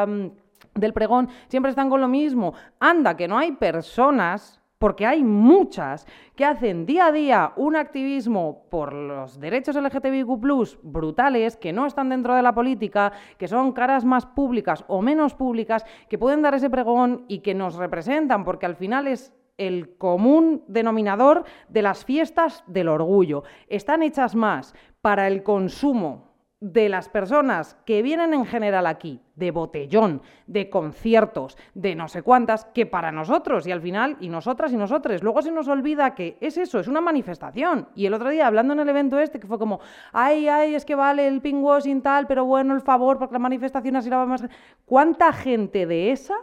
mm, 0.07 0.79
del 0.79 0.93
pregón, 0.93 1.29
siempre 1.49 1.71
están 1.71 1.91
con 1.91 2.01
lo 2.01 2.09
mismo. 2.09 2.55
Anda, 2.81 3.17
que 3.17 3.29
no 3.29 3.39
hay 3.39 3.53
personas 3.53 4.61
porque 4.79 5.07
hay 5.07 5.25
muchas 5.25 6.07
que 6.37 6.45
hacen 6.45 6.85
día 6.85 7.07
a 7.07 7.13
día 7.13 7.53
un 7.57 7.75
activismo 7.75 8.67
por 8.71 8.93
los 8.93 9.41
derechos 9.41 9.77
LGTBIQ 9.77 10.83
brutales, 10.83 11.57
que 11.57 11.73
no 11.73 11.87
están 11.87 12.11
dentro 12.11 12.35
de 12.35 12.43
la 12.43 12.55
política, 12.55 13.13
que 13.39 13.49
son 13.49 13.73
caras 13.73 14.05
más 14.05 14.27
públicas 14.27 14.85
o 14.89 15.01
menos 15.01 15.35
públicas, 15.35 15.87
que 16.11 16.19
pueden 16.19 16.43
dar 16.43 16.55
ese 16.55 16.69
pregón 16.69 17.25
y 17.29 17.39
que 17.39 17.55
nos 17.55 17.77
representan, 17.77 18.45
porque 18.45 18.67
al 18.67 18.77
final 18.77 19.07
es 19.07 19.33
el 19.57 19.97
común 19.97 20.65
denominador 20.67 21.45
de 21.69 21.83
las 21.83 22.05
fiestas 22.05 22.65
del 22.67 22.89
orgullo. 22.89 23.45
Están 23.69 24.03
hechas 24.03 24.35
más 24.35 24.75
para 25.05 25.27
el 25.27 25.43
consumo 25.43 26.33
de 26.61 26.89
las 26.89 27.11
personas 27.11 27.77
que 27.85 28.01
vienen 28.01 28.33
en 28.33 28.47
general 28.47 28.87
aquí, 28.87 29.21
de 29.37 29.51
botellón, 29.51 30.23
de 30.47 30.71
conciertos, 30.71 31.59
de 31.75 31.95
no 31.95 32.09
sé 32.09 32.23
cuántas, 32.23 32.65
que 32.65 32.87
para 32.87 33.13
nosotros 33.13 33.67
y 33.67 33.71
al 33.71 33.83
final, 33.83 34.17
y 34.21 34.31
nosotras 34.31 34.73
y 34.73 34.79
nosotros. 34.79 35.23
Luego 35.23 35.43
se 35.43 35.53
nos 35.53 35.69
olvida 35.69 36.15
que 36.15 36.39
es 36.41 36.57
eso, 36.57 36.81
es 36.81 36.89
una 36.89 37.03
manifestación. 37.03 37.89
Y 37.95 38.07
el 38.07 38.15
otro 38.15 38.31
día, 38.31 38.47
hablando 38.47 38.73
en 38.73 38.81
el 38.81 38.89
evento 38.89 39.19
este, 39.19 39.39
que 39.39 39.47
fue 39.47 39.59
como, 39.59 39.81
ay, 40.11 40.49
ay, 40.49 40.75
es 40.75 40.87
que 40.87 40.95
vale 40.95 41.29
el 41.29 41.43
sin 41.83 42.01
tal, 42.01 42.27
pero 42.27 42.47
bueno, 42.47 42.75
el 42.75 42.81
favor, 42.81 43.19
porque 43.19 43.35
la 43.35 43.41
manifestación 43.41 43.97
así 43.97 44.09
la 44.09 44.17
va 44.17 44.25
más... 44.25 44.43
¿Cuánta 44.87 45.35
gente 45.35 45.85
de 45.85 46.13
esa 46.13 46.37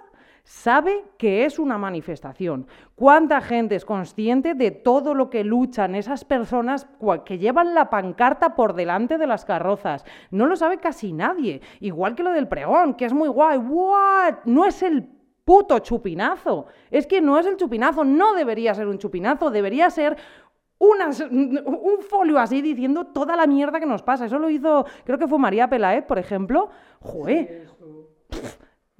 sabe 0.43 1.03
que 1.17 1.45
es 1.45 1.59
una 1.59 1.77
manifestación. 1.77 2.67
¿Cuánta 2.95 3.41
gente 3.41 3.75
es 3.75 3.85
consciente 3.85 4.53
de 4.53 4.71
todo 4.71 5.13
lo 5.13 5.29
que 5.29 5.43
luchan 5.43 5.95
esas 5.95 6.25
personas 6.25 6.87
que 7.25 7.37
llevan 7.37 7.73
la 7.73 7.89
pancarta 7.89 8.55
por 8.55 8.73
delante 8.73 9.17
de 9.17 9.27
las 9.27 9.45
carrozas? 9.45 10.05
No 10.29 10.45
lo 10.45 10.55
sabe 10.55 10.77
casi 10.77 11.13
nadie. 11.13 11.61
Un 11.81 12.15
que 12.15 12.23
lo 12.23 12.31
del 12.31 12.47
pregón, 12.47 12.95
que 12.95 13.05
es 13.05 13.13
muy 13.13 13.29
guay. 13.29 13.57
¿What? 13.57 14.39
No 14.45 14.65
es 14.65 14.81
el 14.83 15.07
puto 15.45 15.79
chupinazo. 15.79 16.67
Es 16.89 17.07
que 17.07 17.21
no 17.21 17.39
es 17.39 17.45
el 17.45 17.57
chupinazo, 17.57 18.03
no 18.03 18.33
debería 18.33 18.73
ser 18.73 18.87
un 18.87 18.97
chupinazo, 18.97 19.49
debería 19.49 19.89
ser 19.89 20.17
un 20.79 22.01
folio 22.01 22.39
así 22.39 22.61
diciendo 22.61 23.05
toda 23.05 23.35
la 23.35 23.45
mierda 23.45 23.79
que 23.79 23.85
nos 23.85 24.01
pasa. 24.01 24.25
Eso 24.25 24.39
lo 24.39 24.49
hizo, 24.49 24.85
creo 25.03 25.19
que 25.19 25.27
fue 25.27 25.37
María 25.37 25.69
Pelaez, 25.69 26.05
por 26.05 26.17
ejemplo. 26.17 26.69
Joder. 26.99 27.67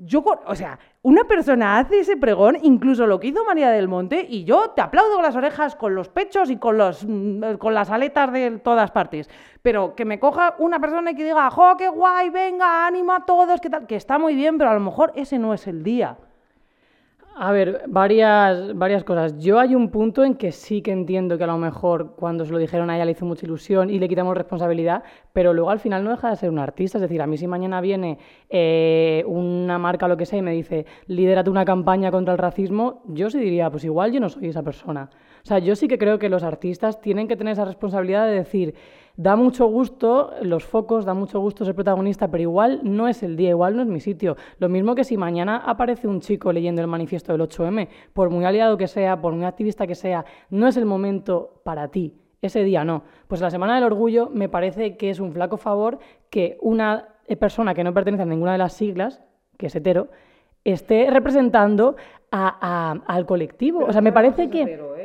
Yo, 0.03 0.23
o 0.47 0.55
sea, 0.55 0.79
una 1.03 1.25
persona 1.25 1.77
hace 1.77 1.99
ese 1.99 2.17
pregón, 2.17 2.57
incluso 2.63 3.05
lo 3.05 3.19
que 3.19 3.27
hizo 3.27 3.45
María 3.45 3.69
del 3.69 3.87
Monte, 3.87 4.25
y 4.27 4.45
yo 4.45 4.71
te 4.71 4.81
aplaudo 4.81 5.13
con 5.13 5.23
las 5.23 5.35
orejas, 5.35 5.75
con 5.75 5.93
los 5.93 6.09
pechos 6.09 6.49
y 6.49 6.57
con, 6.57 6.75
los, 6.75 7.05
mm, 7.07 7.57
con 7.59 7.75
las 7.75 7.91
aletas 7.91 8.33
de 8.33 8.57
todas 8.63 8.89
partes. 8.89 9.29
Pero 9.61 9.93
que 9.93 10.05
me 10.05 10.19
coja 10.19 10.55
una 10.57 10.79
persona 10.79 11.11
y 11.11 11.15
que 11.15 11.23
diga, 11.23 11.51
¡jo, 11.51 11.77
qué 11.77 11.87
guay! 11.87 12.31
Venga, 12.31 12.87
anima 12.87 13.17
a 13.17 13.25
todos, 13.25 13.61
¿qué 13.61 13.69
tal? 13.69 13.85
Que 13.85 13.95
está 13.95 14.17
muy 14.17 14.33
bien, 14.33 14.57
pero 14.57 14.71
a 14.71 14.73
lo 14.73 14.79
mejor 14.79 15.11
ese 15.15 15.37
no 15.37 15.53
es 15.53 15.67
el 15.67 15.83
día. 15.83 16.17
A 17.33 17.53
ver, 17.53 17.83
varias, 17.87 18.75
varias 18.77 19.05
cosas. 19.05 19.37
Yo 19.39 19.57
hay 19.57 19.73
un 19.73 19.89
punto 19.89 20.23
en 20.25 20.35
que 20.35 20.51
sí 20.51 20.81
que 20.81 20.91
entiendo 20.91 21.37
que 21.37 21.45
a 21.45 21.47
lo 21.47 21.57
mejor 21.57 22.15
cuando 22.17 22.45
se 22.45 22.51
lo 22.51 22.57
dijeron 22.57 22.89
a 22.89 22.95
ella 22.95 23.05
le 23.05 23.11
hizo 23.11 23.25
mucha 23.25 23.45
ilusión 23.45 23.89
y 23.89 23.99
le 23.99 24.09
quitamos 24.09 24.35
responsabilidad, 24.35 25.03
pero 25.31 25.53
luego 25.53 25.69
al 25.69 25.79
final 25.79 26.03
no 26.03 26.11
deja 26.11 26.29
de 26.29 26.35
ser 26.35 26.49
un 26.49 26.59
artista. 26.59 26.97
Es 26.97 27.01
decir, 27.01 27.21
a 27.21 27.27
mí 27.27 27.37
si 27.37 27.47
mañana 27.47 27.79
viene 27.79 28.17
eh, 28.49 29.23
una 29.27 29.77
marca 29.77 30.07
o 30.07 30.09
lo 30.09 30.17
que 30.17 30.25
sea 30.25 30.39
y 30.39 30.41
me 30.41 30.51
dice, 30.51 30.85
lidérate 31.07 31.49
una 31.49 31.63
campaña 31.63 32.11
contra 32.11 32.33
el 32.33 32.37
racismo, 32.37 33.01
yo 33.07 33.29
sí 33.29 33.39
diría, 33.39 33.69
pues 33.71 33.85
igual 33.85 34.11
yo 34.11 34.19
no 34.19 34.27
soy 34.27 34.49
esa 34.49 34.61
persona. 34.61 35.09
O 35.43 35.45
sea, 35.45 35.59
yo 35.59 35.75
sí 35.75 35.87
que 35.87 35.97
creo 35.97 36.19
que 36.19 36.29
los 36.29 36.43
artistas 36.43 36.99
tienen 36.99 37.29
que 37.29 37.37
tener 37.37 37.53
esa 37.53 37.65
responsabilidad 37.65 38.25
de 38.27 38.33
decir, 38.33 38.75
da 39.21 39.35
mucho 39.35 39.67
gusto 39.67 40.33
los 40.41 40.65
focos, 40.65 41.05
da 41.05 41.13
mucho 41.13 41.39
gusto 41.39 41.63
ser 41.63 41.75
protagonista, 41.75 42.31
pero 42.31 42.41
igual 42.41 42.79
no 42.83 43.07
es 43.07 43.21
el 43.21 43.35
día, 43.35 43.49
igual 43.49 43.75
no 43.75 43.83
es 43.83 43.87
mi 43.87 43.99
sitio. 43.99 44.35
Lo 44.57 44.67
mismo 44.67 44.95
que 44.95 45.03
si 45.03 45.15
mañana 45.15 45.57
aparece 45.57 46.07
un 46.07 46.21
chico 46.21 46.51
leyendo 46.51 46.81
el 46.81 46.87
manifiesto 46.87 47.31
del 47.31 47.41
8M, 47.41 47.87
por 48.13 48.31
muy 48.31 48.45
aliado 48.45 48.77
que 48.77 48.87
sea, 48.87 49.21
por 49.21 49.33
muy 49.33 49.45
activista 49.45 49.85
que 49.85 49.93
sea, 49.93 50.25
no 50.49 50.67
es 50.67 50.75
el 50.75 50.85
momento 50.85 51.61
para 51.63 51.89
ti. 51.89 52.15
Ese 52.41 52.63
día 52.63 52.83
no. 52.83 53.03
Pues 53.27 53.41
la 53.41 53.51
Semana 53.51 53.75
del 53.75 53.83
Orgullo 53.83 54.27
me 54.33 54.49
parece 54.49 54.97
que 54.97 55.11
es 55.11 55.19
un 55.19 55.31
flaco 55.33 55.57
favor 55.57 55.99
que 56.31 56.57
una 56.59 57.09
persona 57.39 57.75
que 57.75 57.83
no 57.83 57.93
pertenece 57.93 58.23
a 58.23 58.25
ninguna 58.25 58.53
de 58.53 58.57
las 58.57 58.73
siglas, 58.73 59.21
que 59.59 59.67
es 59.67 59.75
hetero, 59.75 60.07
esté 60.63 61.11
representando 61.11 61.95
al 62.31 63.25
colectivo. 63.27 63.85
o 63.85 63.91
sea, 63.91 64.01
me 64.01 64.11
parece 64.11 64.49
que... 64.49 64.63
¿eh? 64.63 65.00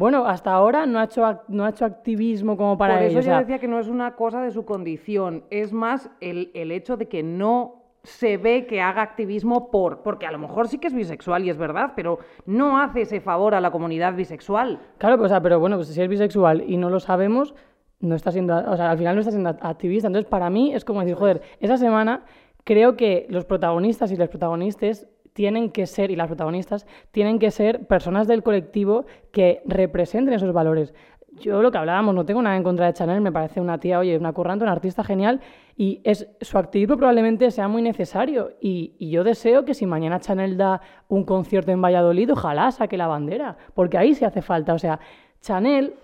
Bueno, 0.00 0.24
hasta 0.24 0.50
ahora 0.50 0.86
no 0.86 0.98
ha 0.98 1.04
hecho, 1.04 1.42
no 1.48 1.66
ha 1.66 1.68
hecho 1.68 1.84
activismo 1.84 2.56
como 2.56 2.78
para 2.78 2.94
Por 2.94 3.02
eso 3.02 3.20
yo 3.20 3.36
decía 3.36 3.58
que 3.58 3.68
no 3.68 3.78
es 3.78 3.86
una 3.86 4.16
cosa 4.16 4.40
de 4.40 4.50
su 4.50 4.64
condición, 4.64 5.44
es 5.50 5.74
más 5.74 6.08
el, 6.22 6.50
el 6.54 6.72
hecho 6.72 6.96
de 6.96 7.06
que 7.06 7.22
no 7.22 7.82
se 8.02 8.38
ve 8.38 8.66
que 8.66 8.80
haga 8.80 9.02
activismo 9.02 9.70
por, 9.70 10.00
porque 10.00 10.24
a 10.24 10.32
lo 10.32 10.38
mejor 10.38 10.68
sí 10.68 10.78
que 10.78 10.86
es 10.86 10.94
bisexual 10.94 11.44
y 11.44 11.50
es 11.50 11.58
verdad, 11.58 11.92
pero 11.94 12.18
no 12.46 12.80
hace 12.80 13.02
ese 13.02 13.20
favor 13.20 13.54
a 13.54 13.60
la 13.60 13.70
comunidad 13.70 14.14
bisexual. 14.14 14.80
Claro, 14.96 15.18
pues, 15.18 15.30
pero 15.42 15.60
bueno, 15.60 15.76
pues 15.76 15.88
si 15.88 16.00
es 16.00 16.08
bisexual 16.08 16.64
y 16.66 16.78
no 16.78 16.88
lo 16.88 16.98
sabemos, 16.98 17.54
no 18.00 18.14
está 18.14 18.32
siendo, 18.32 18.56
o 18.56 18.76
sea, 18.78 18.90
al 18.90 18.96
final 18.96 19.16
no 19.16 19.20
está 19.20 19.32
siendo 19.32 19.50
activista. 19.50 20.06
Entonces, 20.06 20.30
para 20.30 20.48
mí 20.48 20.72
es 20.72 20.86
como 20.86 21.00
decir, 21.00 21.14
joder, 21.14 21.42
esa 21.60 21.76
semana 21.76 22.24
creo 22.64 22.96
que 22.96 23.26
los 23.28 23.44
protagonistas 23.44 24.10
y 24.12 24.16
las 24.16 24.30
protagonistas 24.30 25.06
tienen 25.40 25.70
que 25.70 25.86
ser, 25.86 26.10
y 26.10 26.16
las 26.16 26.26
protagonistas, 26.26 26.86
tienen 27.12 27.38
que 27.38 27.50
ser 27.50 27.86
personas 27.86 28.28
del 28.28 28.42
colectivo 28.42 29.06
que 29.32 29.62
representen 29.64 30.34
esos 30.34 30.52
valores. 30.52 30.92
Yo 31.40 31.62
lo 31.62 31.70
que 31.70 31.78
hablábamos, 31.78 32.14
no 32.14 32.26
tengo 32.26 32.42
nada 32.42 32.58
en 32.58 32.62
contra 32.62 32.84
de 32.84 32.92
Chanel, 32.92 33.22
me 33.22 33.32
parece 33.32 33.58
una 33.58 33.80
tía, 33.80 34.00
oye, 34.00 34.18
una 34.18 34.34
currante, 34.34 34.64
una 34.64 34.72
artista 34.72 35.02
genial, 35.02 35.40
y 35.78 36.02
es, 36.04 36.28
su 36.42 36.58
activismo 36.58 36.98
probablemente 36.98 37.50
sea 37.52 37.68
muy 37.68 37.80
necesario. 37.80 38.50
Y, 38.60 39.08
yo 39.08 39.24
deseo 39.24 39.64
que 39.64 39.72
si 39.72 39.86
mañana 39.86 40.20
Chanel 40.20 40.58
da 40.58 40.82
un 41.08 41.24
concierto 41.24 41.72
en 41.72 41.80
Valladolid, 41.80 42.30
ojalá 42.30 42.70
saque 42.70 42.98
la 42.98 43.06
bandera, 43.06 43.56
porque 43.72 43.96
ahí 43.96 44.14
se 44.14 44.26
hace 44.26 44.42
falta. 44.42 44.74
O 44.74 44.78
sea, 44.78 45.00
Chanel 45.40 45.94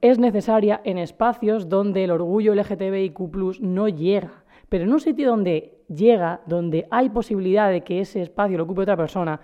es 0.00 0.20
necesaria 0.20 0.80
en 0.84 0.98
espacios 0.98 1.68
donde 1.68 2.04
el 2.04 2.12
orgullo 2.12 2.54
LGTBIQ 2.54 3.18
no 3.62 3.88
llega, 3.88 4.44
pero 4.68 4.84
en 4.84 4.92
un 4.92 5.00
sitio 5.00 5.28
donde 5.28 5.84
llega, 5.88 6.40
donde 6.46 6.86
hay 6.90 7.10
posibilidad 7.10 7.70
de 7.70 7.82
que 7.82 8.00
ese 8.00 8.22
espacio 8.22 8.56
lo 8.56 8.64
ocupe 8.64 8.82
otra 8.82 8.96
persona, 8.96 9.40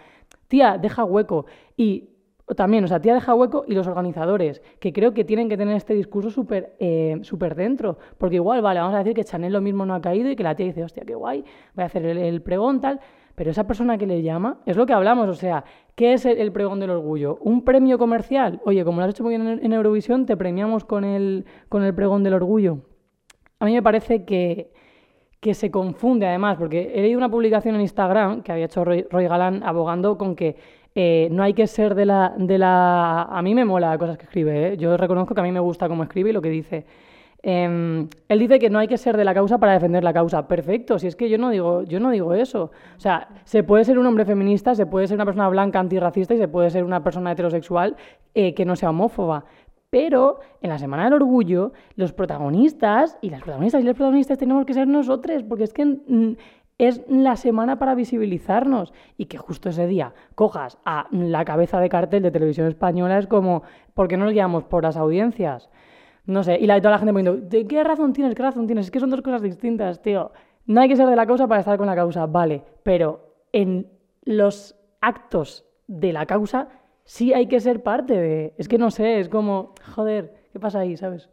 tía, 0.49 0.79
deja 0.79 1.05
hueco. 1.05 1.47
Y 1.77 2.11
también, 2.57 2.85
o 2.85 2.89
sea, 2.89 3.01
tía, 3.01 3.15
deja 3.15 3.35
hueco 3.35 3.65
y 3.67 3.75
los 3.75 3.87
organizadores, 3.87 4.63
que 4.81 4.93
creo 4.93 5.15
que 5.15 5.25
tienen 5.25 5.49
que 5.49 5.57
tener 5.57 5.77
este 5.77 5.95
discurso 5.95 6.31
súper 6.31 6.75
eh, 6.79 7.21
dentro. 7.57 7.99
Porque 8.19 8.37
igual, 8.37 8.63
vale, 8.63 8.81
vamos 8.81 8.95
a 8.95 8.99
decir 8.99 9.15
que 9.15 9.25
Chanel 9.25 9.53
lo 9.53 9.61
mismo 9.61 9.87
no 9.87 9.95
ha 9.95 10.01
caído 10.01 10.31
y 10.31 10.37
que 10.37 10.43
la 10.43 10.55
tía 10.55 10.67
dice, 10.67 10.85
hostia, 10.85 11.05
qué 11.07 11.15
guay, 11.15 11.45
voy 11.75 11.83
a 11.83 11.87
hacer 11.87 12.05
el, 12.05 12.43
pregón, 12.43 12.81
tal. 12.81 13.01
Pero 13.35 13.51
esa 13.51 13.67
persona 13.67 13.97
que 13.97 14.07
le 14.07 14.23
llama, 14.23 14.61
es 14.67 14.77
lo 14.77 14.85
que 14.85 14.93
hablamos, 14.93 15.27
o 15.29 15.35
sea, 15.35 15.65
¿qué 15.95 16.13
es 16.13 16.27
el, 16.27 16.53
pregón 16.53 16.81
del 16.81 16.91
orgullo? 16.91 17.39
¿Un 17.41 17.65
premio 17.65 17.97
comercial? 17.97 18.61
Oye, 18.65 18.85
como 18.85 19.01
lo 19.01 19.05
has 19.05 19.11
hecho 19.11 19.23
muy 19.23 19.37
bien 19.37 19.47
en, 19.47 19.65
en 19.65 19.73
Eurovisión, 19.73 20.27
te 20.27 20.37
premiamos 20.37 20.85
con 20.85 21.05
el, 21.05 21.47
con 21.71 21.83
el 21.83 21.95
pregón 21.95 22.25
del 22.25 22.35
orgullo. 22.35 22.81
A 23.59 23.65
mí 23.65 23.73
me 23.73 23.83
parece 23.83 24.25
que, 24.25 24.72
que 25.43 25.55
se 25.55 25.73
confunde 25.73 26.25
además, 26.25 26.57
porque 26.57 26.93
he 26.95 27.03
leído 27.03 27.19
una 27.19 27.29
publicación 27.29 27.75
en 27.75 27.81
Instagram 27.81 28.43
que 28.43 28.53
había 28.53 28.67
hecho 28.67 28.85
Roy, 28.85 29.05
Galán 29.11 29.65
abogando 29.65 30.17
con 30.17 30.37
que 30.37 30.55
eh, 30.95 31.27
no 31.33 31.43
hay 31.43 31.53
que 31.53 31.67
ser 31.67 31.97
de 31.97 32.07
la, 32.07 32.33
de 32.39 32.59
la... 32.59 33.23
A 33.23 33.43
mí 33.43 33.53
me 33.53 33.65
mola 33.65 33.99
cosas 33.99 34.17
que 34.17 34.23
escribe, 34.23 34.75
¿eh? 34.75 34.77
yo 34.77 34.97
reconozco 34.97 35.35
que 35.35 35.41
a 35.41 35.43
mí 35.43 35.51
me 35.51 35.59
gusta 35.59 35.89
cómo 35.89 36.05
escribe 36.05 36.31
y 36.31 36.33
lo 36.33 36.41
que 36.41 36.49
dice. 36.49 36.87
Em, 37.43 38.09
él 38.29 38.39
dice 38.39 38.61
que 38.61 38.71
no 38.71 38.79
hay 38.79 38.87
que 38.87 38.97
ser 38.97 39.17
de 39.17 39.25
la 39.25 39.35
causa 39.35 39.59
para 39.59 39.73
defender 39.73 40.05
la 40.05 40.13
causa. 40.13 40.47
Perfecto, 40.47 41.01
si 41.01 41.09
es 41.09 41.17
que 41.17 41.29
yo 41.29 41.39
no 41.39 41.51
digo, 41.51 41.83
yo 41.83 41.99
no 41.99 42.13
digo 42.13 42.35
eso. 42.35 42.71
O 42.97 43.01
sea, 43.01 43.27
se 43.43 43.65
puede 43.65 43.85
ser 43.85 43.99
un 43.99 44.07
hombre 44.07 44.25
feminista, 44.25 44.77
se 44.77 44.87
puede 44.87 45.09
ser 45.09 45.17
una 45.17 45.25
persona 45.25 45.49
blanca 45.49 45.81
antirracista 45.81 46.35
y 46.35 46.39
se 46.39 46.47
puede 46.47 46.71
ser 46.71 46.85
una 46.85 47.03
persona 47.03 47.33
heterosexual 47.33 47.97
eh, 48.33 48.55
que 48.55 48.65
no 48.65 48.77
sea 48.77 48.91
homófoba. 48.91 49.45
Pero 49.93 50.41
en 50.63 50.71
la 50.71 50.79
Semana 50.79 51.05
del 51.05 51.13
Orgullo, 51.13 51.73
los 51.97 52.15
protagonistas 52.15 53.19
y 53.21 53.29
las 53.29 53.43
protagonistas 53.43 53.83
y 53.83 53.85
los 53.85 53.95
protagonistas 53.95 54.39
tenemos 54.39 54.65
que 54.65 54.73
ser 54.73 54.89
nosotros, 54.89 55.43
porque 55.43 55.65
es 55.65 55.75
que 55.75 55.85
mm, 55.85 56.37
es 56.79 57.03
la 57.09 57.37
semana 57.37 57.79
para 57.79 57.95
visibilizarnos 57.95 58.95
y 59.19 59.27
que 59.27 59.37
justo 59.37 59.69
ese 59.69 59.87
día 59.87 60.15
cojas 60.35 60.79
a 60.87 61.09
la 61.11 61.45
cabeza 61.45 61.79
de 61.79 61.91
cartel 61.91 62.23
de 62.23 62.31
televisión 62.31 62.69
española 62.69 63.19
es 63.19 63.27
como, 63.27 63.65
¿por 63.93 64.09
qué 64.09 64.17
no 64.17 64.25
nos 64.25 64.33
guiamos 64.33 64.65
por 64.65 64.83
las 64.83 64.97
audiencias? 64.97 65.69
No 66.25 66.43
sé, 66.43 66.57
y 66.59 66.67
la, 66.67 66.81
toda 66.81 66.93
la 66.93 66.99
gente 66.99 67.13
poniendo, 67.13 67.37
¿de 67.47 67.67
qué 67.67 67.85
razón 67.85 68.15
tienes? 68.15 68.35
¿Qué 68.35 68.43
razón 68.43 68.67
tienes? 68.67 68.87
Es 68.87 68.91
que 68.91 68.99
son 68.99 69.11
dos 69.11 69.21
cosas 69.21 69.43
distintas, 69.43 70.01
tío. 70.01 70.33
no 70.65 70.81
hay 70.81 70.89
que 70.89 70.97
ser 70.97 71.07
de 71.07 71.17
la 71.17 71.27
causa 71.27 71.47
para 71.47 71.61
estar 71.61 71.77
con 71.77 71.87
la 71.87 71.95
causa, 71.95 72.25
vale, 72.25 72.63
pero 72.83 73.45
en 73.53 73.91
los 74.25 74.75
actos 75.03 75.67
de 75.87 76.15
la 76.15 76.25
causa 76.25 76.69
sí 77.05 77.33
hay 77.33 77.47
que 77.47 77.61
ser 77.61 77.83
parte 77.83 78.15
de... 78.15 78.55
Es 78.59 78.69
que 78.69 78.79
no 78.79 78.91
sé, 78.91 79.21
es 79.21 79.29
como, 79.29 79.75
joder, 79.95 80.35
¿qué 80.53 80.61
pasa 80.61 80.81
ahí, 80.81 80.97
sabes? 80.97 81.29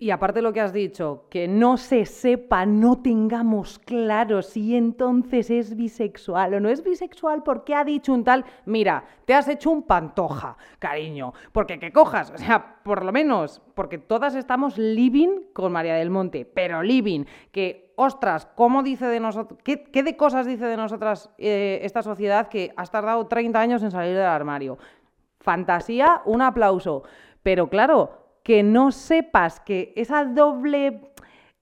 Y 0.00 0.12
aparte 0.12 0.42
lo 0.42 0.52
que 0.52 0.60
has 0.60 0.72
dicho, 0.72 1.24
que 1.28 1.48
no 1.48 1.76
se 1.76 2.06
sepa, 2.06 2.64
no 2.64 3.02
tengamos 3.02 3.80
claro 3.80 4.42
si 4.42 4.76
entonces 4.76 5.50
es 5.50 5.74
bisexual 5.74 6.54
o 6.54 6.60
no 6.60 6.68
es 6.68 6.84
bisexual 6.84 7.42
porque 7.42 7.74
ha 7.74 7.82
dicho 7.82 8.12
un 8.12 8.22
tal, 8.22 8.44
mira, 8.64 9.02
te 9.24 9.34
has 9.34 9.48
hecho 9.48 9.70
un 9.70 9.82
pantoja, 9.82 10.56
cariño, 10.78 11.32
porque 11.50 11.80
que 11.80 11.90
cojas, 11.90 12.30
o 12.30 12.38
sea, 12.38 12.76
por 12.84 13.04
lo 13.04 13.10
menos, 13.10 13.60
porque 13.74 13.98
todas 13.98 14.36
estamos 14.36 14.78
living 14.78 15.50
con 15.52 15.72
María 15.72 15.96
del 15.96 16.10
Monte, 16.10 16.44
pero 16.44 16.80
living, 16.80 17.24
que, 17.50 17.92
ostras, 17.96 18.46
¿cómo 18.54 18.84
dice 18.84 19.06
de 19.06 19.18
nosotros, 19.18 19.58
qué, 19.64 20.02
de 20.04 20.16
cosas 20.16 20.46
dice 20.46 20.66
de 20.66 20.76
nosotras 20.76 21.28
eh, 21.38 21.80
esta 21.82 22.02
sociedad 22.02 22.46
que 22.46 22.72
has 22.76 22.92
tardado 22.92 23.26
30 23.26 23.58
años 23.58 23.82
en 23.82 23.90
salir 23.90 24.14
del 24.14 24.26
armario? 24.26 24.78
Fantasía, 25.40 26.22
un 26.24 26.42
aplauso. 26.42 27.02
Pero 27.42 27.68
claro, 27.68 28.17
que 28.48 28.62
no 28.62 28.92
sepas 28.92 29.60
que 29.60 29.92
esa 29.94 30.24
doble 30.24 31.12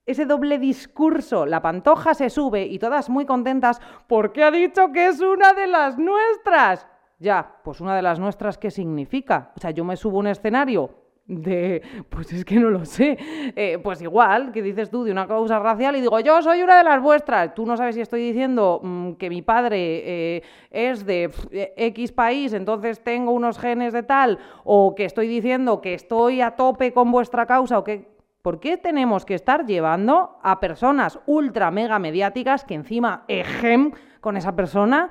ese 0.06 0.24
doble 0.24 0.56
discurso, 0.56 1.44
la 1.44 1.60
pantoja 1.60 2.14
se 2.14 2.30
sube 2.30 2.62
y 2.64 2.78
todas 2.78 3.10
muy 3.10 3.26
contentas 3.26 3.80
porque 4.06 4.44
ha 4.44 4.52
dicho 4.52 4.92
que 4.92 5.08
es 5.08 5.20
una 5.20 5.52
de 5.52 5.66
las 5.66 5.98
nuestras. 5.98 6.86
Ya, 7.18 7.56
pues 7.64 7.80
una 7.80 7.96
de 7.96 8.02
las 8.02 8.20
nuestras, 8.20 8.56
¿qué 8.56 8.70
significa? 8.70 9.50
O 9.56 9.60
sea, 9.60 9.72
yo 9.72 9.84
me 9.84 9.96
subo 9.96 10.18
a 10.18 10.20
un 10.20 10.26
escenario 10.28 10.90
de, 11.26 11.82
pues 12.08 12.32
es 12.32 12.44
que 12.44 12.56
no 12.56 12.70
lo 12.70 12.84
sé, 12.84 13.18
eh, 13.56 13.78
pues 13.82 14.00
igual, 14.00 14.52
que 14.52 14.62
dices 14.62 14.90
tú, 14.90 15.04
de 15.04 15.10
una 15.10 15.26
causa 15.26 15.58
racial 15.58 15.96
y 15.96 16.00
digo, 16.00 16.20
yo 16.20 16.40
soy 16.40 16.62
una 16.62 16.78
de 16.78 16.84
las 16.84 17.02
vuestras, 17.02 17.54
tú 17.54 17.66
no 17.66 17.76
sabes 17.76 17.96
si 17.96 18.00
estoy 18.00 18.22
diciendo 18.22 18.80
mm, 18.82 19.12
que 19.14 19.28
mi 19.28 19.42
padre 19.42 20.36
eh, 20.36 20.42
es 20.70 21.04
de 21.04 21.30
X 21.76 22.12
país, 22.12 22.52
entonces 22.52 23.02
tengo 23.02 23.32
unos 23.32 23.58
genes 23.58 23.92
de 23.92 24.02
tal, 24.02 24.38
o 24.64 24.94
que 24.94 25.04
estoy 25.04 25.26
diciendo 25.26 25.80
que 25.80 25.94
estoy 25.94 26.40
a 26.40 26.52
tope 26.52 26.92
con 26.92 27.10
vuestra 27.10 27.46
causa, 27.46 27.78
o 27.78 27.84
que... 27.84 28.14
¿Por 28.46 28.60
qué 28.60 28.76
tenemos 28.76 29.24
que 29.24 29.34
estar 29.34 29.66
llevando 29.66 30.38
a 30.40 30.60
personas 30.60 31.18
ultra 31.26 31.72
mega 31.72 31.98
mediáticas 31.98 32.62
que 32.62 32.74
encima 32.74 33.24
ejem 33.26 33.90
con 34.20 34.36
esa 34.36 34.54
persona 34.54 35.10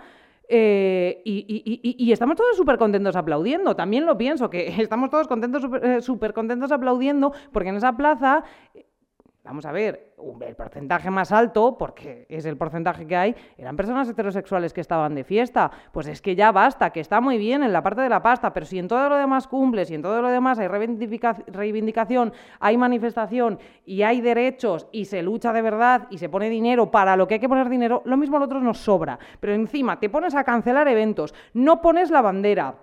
eh, 0.49 1.21
y, 1.25 2.11
estamos 2.11 2.35
todos 2.35 2.55
súper 2.55 2.77
contentos 2.77 3.15
aplaudiendo. 3.15 3.75
También 3.75 4.05
lo 4.05 4.17
pienso, 4.17 4.49
que 4.49 4.67
estamos 4.81 5.09
todos 5.09 5.27
contentos, 5.27 5.61
súper 6.03 6.31
eh, 6.31 6.33
contentos 6.33 6.71
aplaudiendo, 6.71 7.33
porque 7.51 7.69
en 7.69 7.75
esa 7.75 7.95
plaza 7.95 8.43
vamos 9.45 9.65
a 9.65 9.71
ver, 9.71 10.15
el 10.41 10.55
porcentaje 10.55 11.11
más 11.11 11.31
alto, 11.31 11.77
porque 11.77 12.25
es 12.29 12.45
el 12.45 12.57
porcentaje 12.57 13.05
que 13.05 13.15
hay, 13.15 13.35
eran 13.57 13.77
personas 13.77 14.09
heterosexuales 14.09 14.73
que 14.73 14.81
estaban 14.81 15.13
de 15.13 15.23
fiesta. 15.23 15.71
Pues 15.91 16.07
es 16.07 16.21
que 16.21 16.35
ya 16.35 16.51
basta, 16.51 16.89
que 16.89 16.99
está 16.99 17.21
muy 17.21 17.37
bien 17.37 17.63
en 17.63 17.71
la 17.71 17.83
parte 17.83 18.01
de 18.01 18.09
la 18.09 18.21
pasta, 18.21 18.51
pero 18.51 18.65
si 18.65 18.79
en 18.79 18.87
todo 18.87 19.07
lo 19.07 19.17
demás 19.17 19.47
cumples 19.47 19.91
y 19.91 19.95
en 19.95 20.01
todo 20.01 20.21
lo 20.21 20.29
demás 20.29 20.57
hay 20.57 20.67
reivindicación, 20.67 22.33
hay 22.59 22.77
manifestación 22.77 23.59
y 23.85 24.01
hay 24.01 24.19
derechos 24.19 24.87
y 24.91 25.05
se 25.05 25.21
lucha 25.21 25.53
de 25.53 25.61
verdad 25.61 26.07
y 26.09 26.17
se 26.17 26.29
pone 26.29 26.49
dinero 26.49 26.89
para 26.89 27.15
lo 27.15 27.27
que 27.27 27.35
hay 27.35 27.39
que 27.39 27.49
poner 27.49 27.69
dinero, 27.69 28.01
lo 28.05 28.17
mismo 28.17 28.37
a 28.37 28.39
nosotros 28.39 28.63
nos 28.63 28.79
sobra. 28.79 29.19
Pero 29.39 29.53
encima 29.53 29.99
te 29.99 30.09
pones 30.09 30.33
a 30.33 30.43
cancelar 30.43 30.87
eventos, 30.87 31.35
no 31.53 31.81
pones 31.81 32.09
la 32.09 32.21
bandera, 32.21 32.75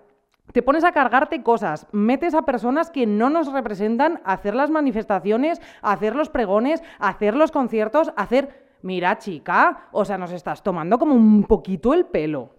te 0.53 0.63
pones 0.63 0.85
a 0.85 0.93
cargarte 0.93 1.43
cosas, 1.43 1.87
metes 1.93 2.35
a 2.35 2.43
personas 2.43 2.91
que 2.91 3.07
no 3.07 3.31
nos 3.31 3.53
representan 3.53 4.21
a 4.25 4.35
hacer 4.35 4.55
las 4.55 4.71
manifestaciones, 4.71 5.61
a 5.81 5.93
hacer 5.93 6.15
los 6.15 6.29
pregones, 6.29 6.83
a 6.99 7.09
hacer 7.09 7.35
los 7.35 7.51
conciertos, 7.51 8.13
a 8.17 8.23
hacer... 8.23 8.63
Mira, 8.85 9.17
chica, 9.19 9.89
o 9.93 10.05
sea, 10.05 10.19
nos 10.19 10.33
estás 10.33 10.65
tomando 10.65 10.99
como 10.99 11.15
un 11.15 11.45
poquito 11.45 11.95
el 11.95 12.05
pelo. 12.05 12.51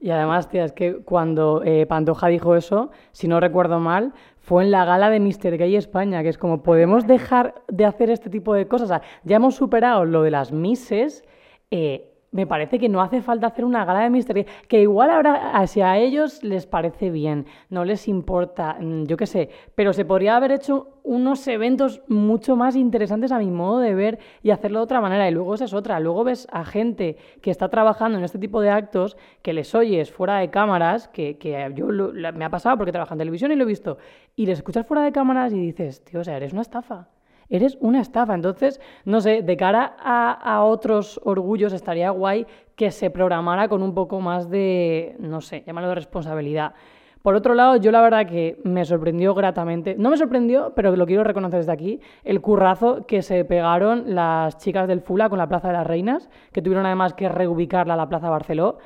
Y 0.00 0.10
además, 0.10 0.48
tía, 0.48 0.64
es 0.64 0.72
que 0.72 1.02
cuando 1.02 1.62
eh, 1.64 1.84
Pantoja 1.86 2.28
dijo 2.28 2.54
eso, 2.54 2.92
si 3.10 3.26
no 3.26 3.40
recuerdo 3.40 3.80
mal, 3.80 4.12
fue 4.38 4.62
en 4.62 4.70
la 4.70 4.84
gala 4.84 5.10
de 5.10 5.18
Mr. 5.18 5.56
Gay 5.56 5.74
España, 5.74 6.22
que 6.22 6.28
es 6.28 6.38
como, 6.38 6.62
podemos 6.62 7.06
dejar 7.06 7.62
de 7.66 7.84
hacer 7.84 8.10
este 8.10 8.30
tipo 8.30 8.54
de 8.54 8.68
cosas. 8.68 8.84
O 8.84 8.88
sea, 8.88 9.02
ya 9.24 9.36
hemos 9.36 9.56
superado 9.56 10.04
lo 10.04 10.22
de 10.22 10.30
las 10.30 10.52
mises, 10.52 11.24
eh, 11.72 12.14
me 12.30 12.46
parece 12.46 12.78
que 12.78 12.88
no 12.88 13.00
hace 13.00 13.22
falta 13.22 13.46
hacer 13.46 13.64
una 13.64 13.84
gala 13.84 14.00
de 14.00 14.10
misterio, 14.10 14.44
que 14.68 14.82
igual 14.82 15.10
ahora 15.10 15.66
si 15.66 15.80
a 15.80 15.96
ellos 15.96 16.42
les 16.42 16.66
parece 16.66 17.10
bien, 17.10 17.46
no 17.70 17.84
les 17.84 18.08
importa, 18.08 18.76
mm, 18.80 19.04
yo 19.04 19.16
qué 19.16 19.26
sé, 19.26 19.50
pero 19.74 19.92
se 19.92 20.04
podría 20.04 20.36
haber 20.36 20.52
hecho 20.52 20.98
unos 21.04 21.46
eventos 21.48 22.02
mucho 22.06 22.54
más 22.54 22.76
interesantes 22.76 23.32
a 23.32 23.38
mi 23.38 23.50
modo 23.50 23.78
de 23.78 23.94
ver 23.94 24.18
y 24.42 24.50
hacerlo 24.50 24.80
de 24.80 24.84
otra 24.84 25.00
manera. 25.00 25.28
Y 25.28 25.32
luego 25.32 25.54
esa 25.54 25.64
es 25.64 25.72
otra, 25.72 26.00
luego 26.00 26.24
ves 26.24 26.46
a 26.52 26.64
gente 26.64 27.16
que 27.40 27.50
está 27.50 27.68
trabajando 27.68 28.18
en 28.18 28.24
este 28.24 28.38
tipo 28.38 28.60
de 28.60 28.70
actos, 28.70 29.16
que 29.42 29.54
les 29.54 29.74
oyes 29.74 30.12
fuera 30.12 30.38
de 30.38 30.50
cámaras, 30.50 31.08
que, 31.08 31.38
que 31.38 31.72
yo 31.74 31.86
me 31.88 32.44
ha 32.44 32.50
pasado 32.50 32.76
porque 32.76 32.92
trabajo 32.92 33.14
en 33.14 33.18
televisión 33.18 33.52
y 33.52 33.56
lo 33.56 33.64
he 33.64 33.66
visto, 33.66 33.98
y 34.36 34.46
les 34.46 34.58
escuchas 34.58 34.86
fuera 34.86 35.02
de 35.02 35.12
cámaras 35.12 35.52
y 35.52 35.60
dices, 35.60 36.04
tío, 36.04 36.20
o 36.20 36.24
sea, 36.24 36.36
eres 36.36 36.52
una 36.52 36.62
estafa 36.62 37.08
eres 37.50 37.76
una 37.80 38.00
estafa. 38.00 38.34
Entonces, 38.34 38.80
no 39.04 39.20
sé, 39.20 39.42
de 39.42 39.56
cara 39.56 39.96
a, 39.98 40.64
otros 40.64 41.20
orgullos 41.24 41.72
estaría 41.72 42.10
guay 42.10 42.46
que 42.74 42.90
se 42.90 43.10
programara 43.10 43.68
con 43.68 43.82
un 43.82 43.94
poco 43.94 44.20
más 44.20 44.50
de, 44.50 45.16
no 45.18 45.40
sé, 45.40 45.62
llámalo 45.66 45.88
de 45.88 45.94
responsabilidad. 45.96 46.74
Por 47.22 47.34
otro 47.34 47.54
lado, 47.54 47.76
yo 47.76 47.90
la 47.90 48.00
verdad 48.00 48.26
que 48.26 48.60
me 48.62 48.84
sorprendió 48.84 49.34
gratamente, 49.34 49.96
no 49.98 50.08
me 50.08 50.16
sorprendió, 50.16 50.72
pero 50.76 50.94
lo 50.94 51.04
quiero 51.04 51.24
reconocer 51.24 51.58
desde 51.58 51.72
aquí, 51.72 52.00
el 52.22 52.40
currazo 52.40 53.06
que 53.06 53.22
se 53.22 53.44
pegaron 53.44 54.14
las 54.14 54.56
chicas 54.58 54.86
del 54.86 55.00
Fula 55.00 55.28
con 55.28 55.38
la 55.38 55.48
Plaza 55.48 55.68
de 55.68 55.74
las 55.74 55.86
Reinas, 55.86 56.30
que 56.52 56.62
tuvieron 56.62 56.86
además 56.86 57.14
que 57.14 57.28
reubicarla 57.28 57.94
a 57.94 57.96
la 57.96 58.08
Plaza 58.08 58.30
Barceló 58.30 58.78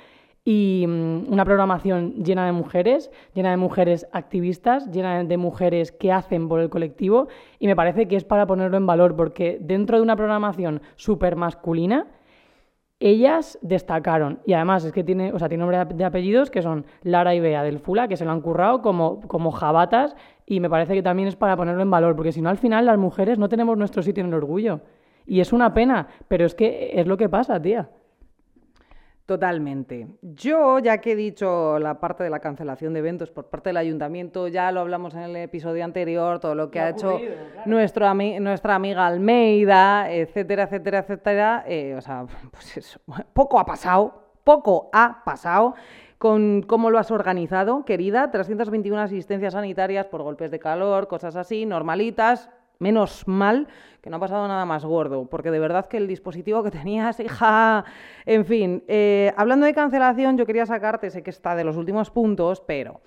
y 0.45 0.85
mm, 0.89 1.33
una 1.33 1.45
programación 1.45 2.25
llena 2.25 2.47
de 2.47 2.53
mujeres, 2.53 3.11
llena 3.35 3.51
de 3.51 3.57
mujeres 3.57 4.09
activistas, 4.13 4.91
llena 4.91 5.23
de 5.23 5.37
mujeres 5.37 5.93
que 5.93 6.11
hacen 6.11 6.49
por 6.49 6.61
el 6.61 6.71
colectivo 6.71 7.29
y 7.59 7.67
me 7.67 7.77
parece 7.77 8.09
que 8.09 8.17
es 8.17 8.25
para 8.25 8.47
ponerlo 8.47 8.77
en 8.77 8.87
valor 8.87 9.15
porque 9.15 9.59
dentro 9.61 9.97
de 9.97 10.03
una 10.03 10.17
programación 10.17 10.83
súper 10.97 11.37
masculina, 11.37 12.09
ellas 12.99 13.59
destacaron 13.63 14.41
y 14.45 14.53
además 14.53 14.85
es 14.85 14.93
que 14.93 15.03
tiene, 15.03 15.33
o 15.33 15.39
sea, 15.39 15.49
tiene 15.49 15.65
nombre 15.65 15.85
de 15.85 16.05
apellidos 16.05 16.51
que 16.51 16.63
son 16.63 16.87
Lara 17.03 17.35
y 17.35 17.41
Bea 17.41 17.65
del 17.65 17.81
Fula, 17.81 18.07
que 18.07 18.17
se 18.17 18.25
lo 18.25 18.31
han 18.31 18.41
currado 18.41 18.81
como, 18.81 19.21
como 19.23 19.51
jabatas 19.51 20.15
y 20.47 20.61
me 20.61 20.71
parece 20.71 20.95
que 20.95 21.03
también 21.03 21.29
es 21.29 21.37
para 21.37 21.57
ponerlo 21.57 21.83
en 21.83 21.91
valor 21.91 22.15
porque 22.17 22.33
si 22.33 22.41
no 22.41 22.49
al 22.49 22.59
final 22.59 22.87
las 22.87 22.99
mujeres 22.99 23.39
no 23.39 23.49
tenemos 23.49 23.77
nuestro 23.77 24.03
sitio 24.03 24.23
en 24.23 24.29
el 24.29 24.35
orgullo 24.35 24.81
y 25.25 25.41
es 25.41 25.53
una 25.53 25.73
pena, 25.73 26.09
pero 26.29 26.45
es 26.45 26.55
que 26.55 26.93
es 26.95 27.07
lo 27.07 27.17
que 27.17 27.29
pasa, 27.29 27.61
tía. 27.61 27.89
Totalmente. 29.33 30.09
Yo, 30.21 30.79
ya 30.79 30.99
que 30.99 31.13
he 31.13 31.17
dicho 31.17 31.79
la 31.79 31.99
parte 32.01 32.23
de 32.23 32.29
la 32.29 32.41
cancelación 32.41 32.93
de 32.93 32.99
eventos 32.99 33.31
por 33.31 33.47
parte 33.47 33.71
del 33.71 33.79
ayuntamiento, 33.79 34.47
ya 34.47 34.71
lo 34.73 34.81
hablamos 34.81 35.15
en 35.15 35.23
el 35.23 35.37
episodio 35.37 35.83
anterior, 35.87 36.39
todo 36.39 36.55
lo 36.55 36.71
que 36.71 36.81
ha 36.81 36.91
hecho 36.91 37.19
nuestra 37.65 38.11
amiga 38.11 39.07
Almeida, 39.07 40.13
etcétera, 40.13 40.65
etcétera, 40.65 40.99
etcétera. 40.99 41.65
Eh, 41.67 41.95
o 41.97 42.03
sea, 42.03 42.27
pues 42.51 42.77
eso, 42.77 43.01
poco 43.33 43.59
ha 43.59 43.65
pasado, 43.65 44.23
poco 44.45 44.91
ha 44.93 45.23
pasado 45.25 45.77
con 46.19 46.61
cómo 46.61 46.91
lo 46.91 46.99
has 46.99 47.11
organizado, 47.11 47.87
querida. 47.87 48.31
321 48.31 49.01
asistencias 49.01 49.55
sanitarias 49.55 50.05
por 50.09 50.23
golpes 50.23 50.51
de 50.51 50.59
calor, 50.59 51.09
cosas 51.09 51.37
así, 51.37 51.65
normalitas, 51.65 52.51
Menos 52.83 53.29
mal 53.29 53.69
que 54.01 54.11
no 54.11 54.17
ha 54.17 54.21
pasado 54.21 54.49
nada 54.49 54.67
más 54.67 54.85
gordo, 54.85 55.27
porque 55.27 55.53
de 55.53 55.61
verdad 55.61 55.87
que 55.87 55.97
el 55.97 56.09
dispositivo 56.09 56.65
que 56.65 56.73
tenías, 56.73 57.21
hija, 57.21 57.85
en 58.27 58.45
fin, 58.45 58.83
eh, 58.89 59.33
hablando 59.37 59.65
de 59.65 59.73
cancelación, 59.73 60.37
yo 60.37 60.45
quería 60.45 60.67
sacarte, 60.67 61.09
sé 61.09 61.23
que 61.23 61.31
está 61.31 61.55
de 61.55 61.63
los 61.63 61.77
últimos 61.77 62.11
puntos, 62.11 62.61
pero 62.67 63.01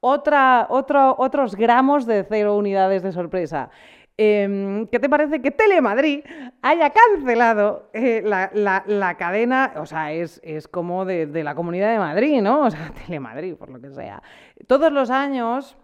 otra, 0.00 0.66
otro, 0.68 1.16
otros 1.18 1.56
gramos 1.56 2.04
de 2.04 2.24
cero 2.28 2.58
unidades 2.58 3.02
de 3.02 3.12
sorpresa. 3.12 3.70
Em, 4.18 4.86
¿Qué 4.88 5.00
te 5.00 5.08
parece 5.08 5.40
que 5.40 5.50
Telemadrid 5.50 6.20
haya 6.60 6.90
cancelado 6.90 7.88
eh, 7.94 8.20
la, 8.22 9.16
cadena? 9.16 9.72
O 9.76 9.86
sea, 9.86 10.12
es, 10.12 10.38
es 10.44 10.68
como 10.68 11.06
de, 11.06 11.26
de, 11.26 11.42
la 11.42 11.54
Comunidad 11.54 11.90
de 11.90 11.98
Madrid, 11.98 12.42
¿no? 12.42 12.66
O 12.66 12.70
sea, 12.70 12.92
Telemadrid, 13.06 13.54
por 13.54 13.70
lo 13.70 13.80
que 13.80 13.90
sea. 13.90 14.22
Todos 14.66 14.92
los 14.92 15.08
años 15.08 15.78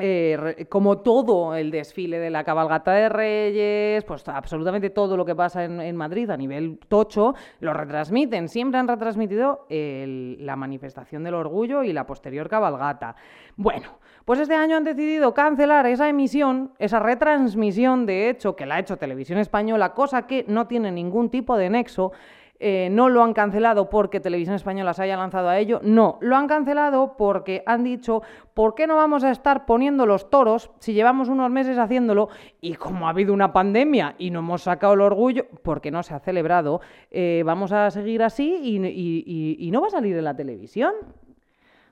eh, 0.00 0.66
como 0.68 0.98
todo 0.98 1.56
el 1.56 1.72
desfile 1.72 2.20
de 2.20 2.30
la 2.30 2.44
cabalgata 2.44 2.92
de 2.92 3.08
Reyes, 3.08 4.04
pues 4.04 4.26
absolutamente 4.28 4.90
todo 4.90 5.16
lo 5.16 5.24
que 5.24 5.34
pasa 5.34 5.64
en, 5.64 5.96
Madrid 5.96 6.30
a 6.30 6.36
nivel 6.36 6.78
tocho, 6.88 7.34
lo 7.60 7.72
retransmiten. 7.72 8.48
Siempre 8.48 8.78
han 8.78 8.86
retransmitido 8.86 9.66
la 9.68 10.56
manifestación 10.56 11.24
del 11.24 11.34
orgullo 11.34 11.82
y 11.82 11.92
la 11.92 12.06
posterior 12.06 12.48
cabalgata. 12.48 13.16
Bueno, 13.56 13.98
pues 14.24 14.38
este 14.40 14.54
año 14.54 14.76
han 14.76 14.84
decidido 14.84 15.34
cancelar 15.34 15.86
esa 15.86 16.08
emisión, 16.08 16.72
esa 16.78 17.00
retransmisión, 17.00 18.06
de 18.06 18.30
hecho, 18.30 18.54
que 18.54 18.66
la 18.66 18.76
ha 18.76 18.78
hecho 18.78 18.98
Televisión 18.98 19.38
Española, 19.38 19.94
cosa 19.94 20.26
que 20.26 20.44
no 20.46 20.68
tiene 20.68 20.92
ningún 20.92 21.30
tipo 21.30 21.56
de 21.56 21.70
nexo. 21.70 22.12
Eh, 22.60 22.88
no 22.90 23.08
lo 23.08 23.22
han 23.22 23.34
cancelado 23.34 23.88
porque 23.88 24.20
Televisión 24.20 24.56
Española 24.56 24.92
se 24.92 25.04
haya 25.04 25.16
lanzado 25.16 25.48
a 25.48 25.58
ello, 25.58 25.80
no, 25.82 26.18
lo 26.20 26.36
han 26.36 26.48
cancelado 26.48 27.16
porque 27.16 27.62
han 27.66 27.84
dicho, 27.84 28.22
¿por 28.54 28.74
qué 28.74 28.86
no 28.86 28.96
vamos 28.96 29.22
a 29.24 29.30
estar 29.30 29.64
poniendo 29.64 30.06
los 30.06 30.28
toros 30.28 30.70
si 30.78 30.92
llevamos 30.92 31.28
unos 31.28 31.50
meses 31.50 31.78
haciéndolo 31.78 32.28
y 32.60 32.74
como 32.74 33.06
ha 33.06 33.10
habido 33.10 33.32
una 33.32 33.52
pandemia 33.52 34.16
y 34.18 34.30
no 34.30 34.40
hemos 34.40 34.62
sacado 34.62 34.94
el 34.94 35.02
orgullo, 35.02 35.46
porque 35.62 35.90
no 35.90 36.02
se 36.02 36.14
ha 36.14 36.18
celebrado, 36.18 36.80
eh, 37.10 37.42
vamos 37.46 37.70
a 37.72 37.90
seguir 37.90 38.22
así 38.22 38.60
y 38.62 39.70
no 39.70 39.80
va 39.80 39.86
a 39.86 39.90
salir 39.90 40.16
en 40.16 40.24
la 40.24 40.34
televisión? 40.34 40.94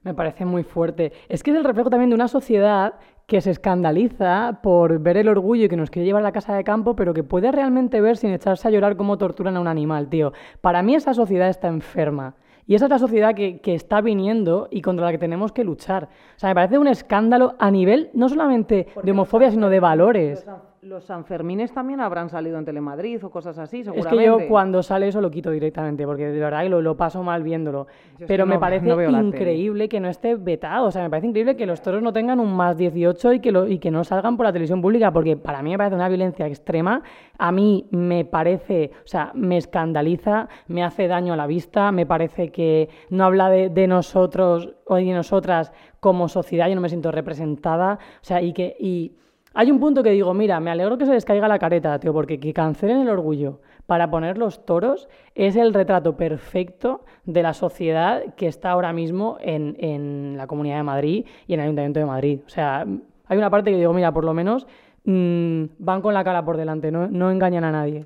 Me 0.07 0.15
parece 0.15 0.45
muy 0.45 0.63
fuerte. 0.63 1.13
Es 1.29 1.43
que 1.43 1.51
es 1.51 1.57
el 1.57 1.65
reflejo 1.65 1.91
también 1.91 2.11
de 2.11 2.15
una 2.15 2.29
sociedad 2.29 2.95
que 3.27 3.41
se 3.41 3.51
escandaliza 3.51 4.61
por 4.63 5.01
ver 5.01 5.17
el 5.17 5.29
orgullo 5.29 5.65
y 5.65 5.69
que 5.69 5.77
nos 5.77 5.91
quiere 5.91 6.07
llevar 6.07 6.23
a 6.23 6.29
la 6.29 6.33
casa 6.33 6.55
de 6.55 6.63
campo, 6.63 6.95
pero 6.95 7.13
que 7.13 7.25
puede 7.25 7.51
realmente 7.51 8.01
ver 8.01 8.17
sin 8.17 8.31
echarse 8.31 8.69
a 8.69 8.71
llorar 8.71 8.97
cómo 8.97 9.19
torturan 9.19 9.57
a 9.57 9.61
un 9.61 9.67
animal, 9.67 10.09
tío. 10.09 10.33
Para 10.61 10.83
mí 10.83 10.95
esa 10.95 11.13
sociedad 11.13 11.49
está 11.49 11.67
enferma. 11.67 12.37
Y 12.69 12.75
esa 12.75 12.87
es 12.87 12.91
la 12.91 12.99
sociedad 12.99 13.35
que, 13.35 13.61
está 13.65 14.01
viniendo 14.01 14.69
y 14.71 14.81
contra 14.81 15.07
la 15.07 15.13
que 15.13 15.19
tenemos 15.19 15.53
que 15.53 15.63
luchar. 15.63 16.09
O 16.37 16.39
sea, 16.39 16.49
me 16.51 16.55
parece 16.57 16.79
un 16.79 16.89
escándalo 16.89 17.55
a 17.59 17.71
nivel 17.71 18.11
no 18.13 18.29
solamente 18.29 18.89
de 19.03 19.11
homofobia, 19.11 19.51
sino 19.51 19.71
de 19.71 19.79
valores. 19.79 20.45
Los 20.87 21.03
Sanfermines 21.03 21.73
también 21.73 21.99
habrán 21.99 22.29
salido 22.29 22.61
en 22.61 22.65
Telemadrid 22.65 23.25
o 23.25 23.29
cosas 23.29 23.59
así, 23.59 23.83
seguramente. 23.83 24.25
Es 24.25 24.31
que 24.31 24.45
yo 24.45 24.49
cuando 24.49 24.85
sale 24.85 25.09
eso 25.09 25.21
lo 25.21 25.33
quito 25.33 25.51
directamente, 25.51 26.07
porque 26.07 26.29
de 26.29 26.39
verdad 26.39 26.65
lo, 26.69 26.81
lo 26.81 26.97
paso 26.97 27.25
mal 27.25 27.43
viéndolo. 27.43 27.89
Pero 28.29 28.47
me 28.47 28.57
parece 28.61 28.89
increíble 28.89 29.89
que 29.89 29.99
no 29.99 30.09
esté 30.09 30.37
vetado. 30.37 30.87
O 30.87 30.93
sea, 30.93 31.03
me 31.03 31.11
parece 31.11 31.27
increíble 31.27 31.57
que 31.57 31.67
los 31.67 31.83
toros 31.83 32.03
no 32.03 32.13
tengan 32.13 32.39
un 32.39 32.55
más 32.55 32.77
18 32.77 33.33
y 33.33 33.41
que, 33.41 33.51
lo, 33.51 33.67
y 33.67 33.81
que 33.81 33.91
no 33.91 34.05
salgan 34.05 34.37
por 34.37 34.47
la 34.47 34.53
televisión 34.53 34.81
pública, 34.81 35.11
porque 35.13 35.37
para 35.37 35.61
mí 35.61 35.71
me 35.71 35.79
parece 35.79 35.97
una 35.97 36.09
violencia 36.09 36.47
extrema. 36.47 37.03
A 37.37 37.51
mí 37.51 37.89
me 37.91 38.25
parece, 38.25 38.93
o 39.05 39.09
sea, 39.09 39.33
me 39.35 39.57
escandaliza, 39.57 40.49
me 40.69 40.85
hace 40.85 41.09
daño 41.09 41.33
a 41.33 41.37
la 41.37 41.49
vista, 41.49 41.91
me 41.91 42.07
parece 42.07 42.53
que 42.53 42.91
no 43.11 43.25
habla 43.25 43.51
de, 43.51 43.71
de 43.71 43.89
nosotros 43.89 44.77
o 44.85 44.95
de 44.95 45.05
nosotras 45.07 45.73
como 45.99 46.29
sociedad, 46.29 46.69
yo 46.69 46.77
no 46.77 46.81
me 46.81 46.89
siento 46.89 47.11
representada. 47.11 47.99
O 48.23 48.25
sea, 48.25 48.41
y 48.41 48.53
que. 48.53 48.77
Y, 48.79 49.17
hay 49.59 49.71
un 49.71 49.81
punto 49.81 50.03
que 50.03 50.11
digo, 50.11 50.35
mira, 50.35 50.61
me 50.61 50.71
alegro 50.71 50.99
que 50.99 51.07
se 51.07 51.13
les 51.13 51.25
caiga 51.25 51.49
la 51.49 51.59
careta, 51.59 51.99
tío, 51.99 52.13
porque 52.13 52.39
que 52.39 52.53
cancelen 52.53 52.99
el 52.99 53.09
orgullo 53.09 53.61
para 53.87 54.11
poner 54.11 54.37
los 54.37 54.67
toros 54.67 55.09
es 55.35 55.57
el 55.57 55.73
retrato 55.73 56.15
perfecto 56.15 57.07
de 57.25 57.43
la 57.43 57.55
sociedad 57.55 58.35
que 58.35 58.49
está 58.49 58.71
ahora 58.71 58.93
mismo 58.93 59.39
en, 59.41 60.37
la 60.37 60.47
Comunidad 60.47 60.77
de 60.77 60.83
Madrid 60.83 61.25
y 61.47 61.55
en 61.55 61.61
el 61.61 61.65
Ayuntamiento 61.65 62.01
de 62.01 62.07
Madrid. 62.07 62.41
O 62.45 62.51
sea, 62.51 62.85
hay 63.29 63.39
una 63.39 63.49
parte 63.49 63.71
que 63.71 63.79
digo, 63.79 63.95
mira, 63.95 64.13
por 64.13 64.25
lo 64.25 64.35
menos 64.35 64.67
mm, 65.05 65.65
van 65.79 66.03
con 66.03 66.13
la 66.13 66.23
cara 66.23 66.45
por 66.45 66.59
delante, 66.59 66.93
no 66.93 67.31
engañan 67.31 67.65
a 67.65 67.73
nadie. 67.73 68.05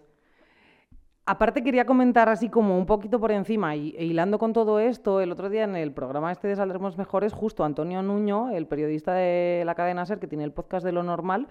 Aparte 1.30 1.62
quería 1.62 1.84
comentar 1.84 2.28
así 2.28 2.48
como 2.48 2.76
un 2.76 2.86
poquito 2.86 3.20
por 3.20 3.30
encima 3.30 3.76
y 3.76 3.94
e 3.96 4.04
hilando 4.04 4.36
con 4.36 4.52
todo 4.52 4.80
esto, 4.80 5.20
el 5.20 5.30
otro 5.30 5.48
día 5.48 5.62
en 5.62 5.76
el 5.76 5.92
programa 5.92 6.32
este 6.32 6.48
de 6.48 6.56
Saldremos 6.56 6.98
Mejores, 6.98 7.32
justo 7.32 7.62
Antonio 7.62 8.02
Nuño, 8.02 8.50
el 8.50 8.66
periodista 8.66 9.14
de 9.14 9.62
la 9.64 9.76
cadena 9.76 10.04
SER 10.04 10.18
que 10.18 10.26
tiene 10.26 10.42
el 10.42 10.52
podcast 10.52 10.84
de 10.84 10.90
lo 10.90 11.04
normal, 11.04 11.46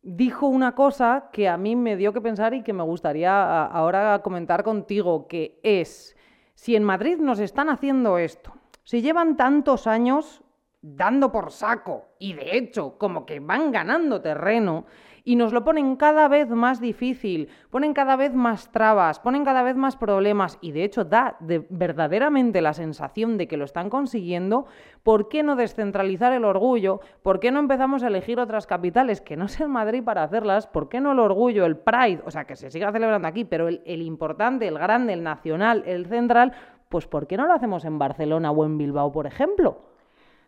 dijo 0.00 0.46
una 0.46 0.74
cosa 0.74 1.28
que 1.30 1.46
a 1.46 1.58
mí 1.58 1.76
me 1.76 1.98
dio 1.98 2.14
que 2.14 2.22
pensar 2.22 2.54
y 2.54 2.62
que 2.62 2.72
me 2.72 2.84
gustaría 2.84 3.66
ahora 3.66 4.22
comentar 4.22 4.64
contigo, 4.64 5.26
que 5.28 5.60
es, 5.62 6.16
si 6.54 6.74
en 6.74 6.82
Madrid 6.82 7.18
nos 7.18 7.38
están 7.38 7.68
haciendo 7.68 8.16
esto, 8.16 8.54
si 8.82 9.02
llevan 9.02 9.36
tantos 9.36 9.86
años 9.86 10.42
dando 10.80 11.30
por 11.30 11.52
saco 11.52 12.06
y 12.18 12.32
de 12.32 12.56
hecho 12.56 12.96
como 12.96 13.26
que 13.26 13.40
van 13.40 13.72
ganando 13.72 14.22
terreno, 14.22 14.86
y 15.26 15.34
nos 15.34 15.52
lo 15.52 15.64
ponen 15.64 15.96
cada 15.96 16.28
vez 16.28 16.48
más 16.50 16.80
difícil, 16.80 17.48
ponen 17.70 17.94
cada 17.94 18.14
vez 18.14 18.32
más 18.32 18.70
trabas, 18.70 19.18
ponen 19.18 19.44
cada 19.44 19.64
vez 19.64 19.74
más 19.74 19.96
problemas 19.96 20.56
y 20.60 20.70
de 20.70 20.84
hecho 20.84 21.04
da 21.04 21.36
verdaderamente 21.40 22.62
la 22.62 22.72
sensación 22.72 23.36
de 23.36 23.48
que 23.48 23.56
lo 23.56 23.64
están 23.64 23.90
consiguiendo, 23.90 24.66
¿por 25.02 25.28
qué 25.28 25.42
no 25.42 25.56
descentralizar 25.56 26.32
el 26.32 26.44
orgullo? 26.44 27.00
¿Por 27.24 27.40
qué 27.40 27.50
no 27.50 27.58
empezamos 27.58 28.04
a 28.04 28.06
elegir 28.06 28.38
otras 28.38 28.68
capitales 28.68 29.20
que 29.20 29.36
no 29.36 29.48
sean 29.48 29.72
Madrid 29.72 30.04
para 30.04 30.22
hacerlas? 30.22 30.68
¿Por 30.68 30.88
qué 30.88 31.00
no 31.00 31.10
el 31.10 31.18
orgullo, 31.18 31.66
el 31.66 31.76
Pride? 31.76 32.22
O 32.24 32.30
sea, 32.30 32.44
que 32.44 32.54
se 32.54 32.70
siga 32.70 32.92
celebrando 32.92 33.26
aquí, 33.26 33.44
pero 33.44 33.66
el, 33.66 33.82
el 33.84 34.02
importante, 34.02 34.68
el 34.68 34.78
grande, 34.78 35.12
el 35.12 35.24
nacional, 35.24 35.82
el 35.86 36.06
central, 36.06 36.52
pues 36.88 37.08
¿por 37.08 37.26
qué 37.26 37.36
no 37.36 37.48
lo 37.48 37.52
hacemos 37.52 37.84
en 37.84 37.98
Barcelona 37.98 38.52
o 38.52 38.64
en 38.64 38.78
Bilbao, 38.78 39.10
por 39.10 39.26
ejemplo? 39.26 39.95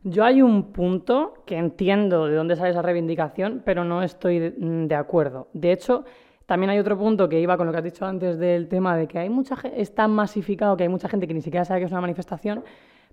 Yo 0.05 0.25
hay 0.25 0.43
un 0.43 0.73
punto 0.73 1.35
que 1.45 1.57
entiendo 1.57 2.27
de 2.27 2.37
dónde 2.37 2.55
sale 2.55 2.71
esa 2.71 2.83
reivindicación, 2.83 3.63
pero 3.65 3.85
no 3.85 4.03
estoy 4.03 4.39
de, 4.39 4.95
acuerdo. 4.95 5.49
De 5.53 5.73
hecho, 5.73 6.05
también 6.47 6.71
hay 6.71 6.79
otro 6.79 6.97
punto 6.97 7.29
que 7.29 7.41
iba 7.41 7.57
con 7.57 7.67
lo 7.67 7.73
que 7.73 7.79
has 7.79 7.85
dicho 7.85 8.07
antes 8.07 8.39
del 8.39 8.69
tema 8.69 8.97
de 8.97 9.09
que 9.09 9.19
hay 9.19 9.29
mucha 9.29 9.57
es 9.75 9.95
tan 9.95 10.13
masificado 10.13 10.77
que 10.77 10.85
hay 10.85 10.89
mucha 10.89 11.09
gente 11.09 11.27
que 11.27 11.35
ni 11.35 11.43
siquiera 11.43 11.65
sabe 11.65 11.81
que 11.81 11.87
es 11.87 11.93
una 11.93 12.01
manifestación. 12.01 12.63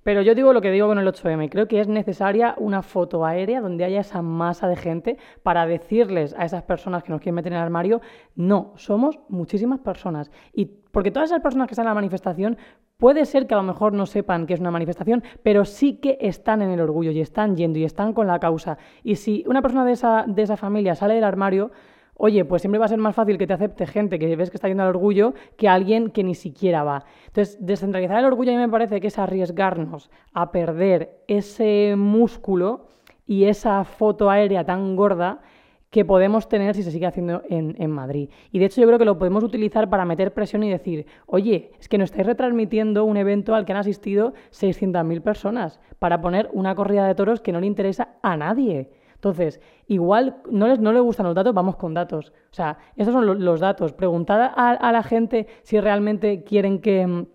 Pero 0.05 0.21
yo 0.21 0.35
digo 0.35 0.53
lo 0.53 0.61
que 0.61 0.69
digo 0.69 0.87
con 0.87 0.99
el 0.99 1.07
8M. 1.07 1.49
Creo 1.49 1.67
que 1.67 1.79
es 1.79 1.87
necesaria 1.87 2.53
una 2.59 2.83
foto 2.83 3.25
aérea 3.25 3.59
donde 3.59 3.85
haya 3.85 4.01
esa 4.01 4.21
masa 4.21 4.67
de 4.67 4.75
gente 4.75 5.17
para 5.41 5.65
decirles 5.65 6.35
a 6.37 6.45
esas 6.45 6.61
personas 6.61 7.01
que 7.01 7.11
nos 7.11 7.21
quieren 7.21 7.33
meter 7.33 7.51
en 7.51 7.57
el 7.57 7.63
armario, 7.63 8.01
no, 8.35 8.73
somos 8.75 9.17
muchísimas 9.29 9.79
personas. 9.79 10.29
Y 10.53 10.65
porque 10.65 11.09
todas 11.09 11.31
esas 11.31 11.41
personas 11.41 11.67
que 11.67 11.73
están 11.73 11.85
en 11.85 11.89
la 11.89 11.95
manifestación 11.95 12.57
Puede 12.97 13.25
ser 13.25 13.45
que 13.45 13.53
a 13.53 13.57
lo 13.57 13.63
mejor 13.63 13.91
no 13.91 14.05
sepan 14.05 14.47
que 14.47 14.53
es 14.53 14.61
una 14.61 14.71
manifestación, 14.71 15.21
pero 15.43 15.65
sí 15.65 15.97
que 15.97 16.17
están 16.21 16.61
en 16.61 16.69
el 16.69 16.79
orgullo 16.79 17.11
y 17.11 17.19
están 17.19 17.57
yendo 17.57 17.77
y 17.77 17.83
están 17.83 18.13
con 18.13 18.25
la 18.25 18.39
causa. 18.39 18.77
Y 19.03 19.15
si 19.17 19.43
una 19.47 19.61
persona 19.61 19.83
de 19.83 19.91
esa, 19.91 20.23
de 20.25 20.41
esa 20.41 20.55
familia 20.55 20.95
sale 20.95 21.15
del 21.15 21.25
armario, 21.25 21.71
oye, 22.15 22.45
pues 22.45 22.61
siempre 22.61 22.79
va 22.79 22.85
a 22.85 22.89
ser 22.89 22.97
más 22.97 23.15
fácil 23.15 23.37
que 23.37 23.47
te 23.47 23.53
acepte 23.53 23.85
gente 23.85 24.19
que 24.19 24.35
ves 24.35 24.49
que 24.49 24.57
está 24.57 24.67
yendo 24.67 24.83
al 24.83 24.89
orgullo 24.89 25.33
que 25.57 25.67
alguien 25.67 26.09
que 26.09 26.23
ni 26.23 26.35
siquiera 26.35 26.83
va. 26.83 27.05
Entonces, 27.27 27.57
descentralizar 27.59 28.19
el 28.19 28.25
orgullo 28.25 28.51
a 28.51 28.55
mí 28.55 28.61
me 28.61 28.69
parece 28.69 29.01
que 29.01 29.07
es 29.07 29.19
arriesgarnos 29.19 30.09
a 30.33 30.51
perder 30.51 31.23
ese 31.27 31.95
músculo 31.97 32.87
y 33.27 33.45
esa 33.45 33.83
foto 33.83 34.29
aérea 34.29 34.63
tan 34.63 34.95
gorda 34.95 35.41
que 35.89 36.03
podemos 36.03 36.49
tener 36.49 36.75
si 36.75 36.83
se 36.83 36.91
sigue 36.91 37.05
haciendo 37.05 37.43
en, 37.47 37.89
Madrid. 37.89 38.29
Y 38.51 38.59
de 38.59 38.65
hecho 38.65 38.81
yo 38.81 38.87
creo 38.87 38.99
que 38.99 39.05
lo 39.05 39.17
podemos 39.17 39.45
utilizar 39.45 39.89
para 39.89 40.03
meter 40.03 40.33
presión 40.33 40.61
y 40.63 40.69
decir, 40.69 41.05
oye, 41.25 41.71
es 41.79 41.87
que 41.87 41.97
nos 41.97 42.11
estáis 42.11 42.27
retransmitiendo 42.27 43.05
un 43.05 43.15
evento 43.15 43.55
al 43.55 43.65
que 43.65 43.71
han 43.71 43.77
asistido 43.77 44.33
600.000 44.51 45.21
personas 45.21 45.79
para 45.97 46.19
poner 46.19 46.49
una 46.51 46.75
corrida 46.75 47.07
de 47.07 47.15
toros 47.15 47.39
que 47.39 47.53
no 47.53 47.61
le 47.61 47.67
interesa 47.67 48.09
a 48.21 48.35
nadie. 48.35 48.89
Entonces, 49.25 49.59
igual 49.87 50.37
no 50.51 50.67
les, 50.67 50.79
no 50.79 50.93
les 50.93 51.01
gustan 51.01 51.25
los 51.25 51.35
datos, 51.35 51.53
vamos 51.53 51.75
con 51.77 51.93
datos. 51.93 52.31
O 52.51 52.53
sea, 52.53 52.77
estos 52.95 53.13
son 53.13 53.43
los, 53.43 53.59
datos. 53.59 53.91
Preguntad 53.93 54.51
a 54.55 54.91
la 54.91 55.03
gente 55.03 55.47
si 55.63 55.79
realmente 55.79 56.43
quieren 56.43 56.79
que 56.79 57.25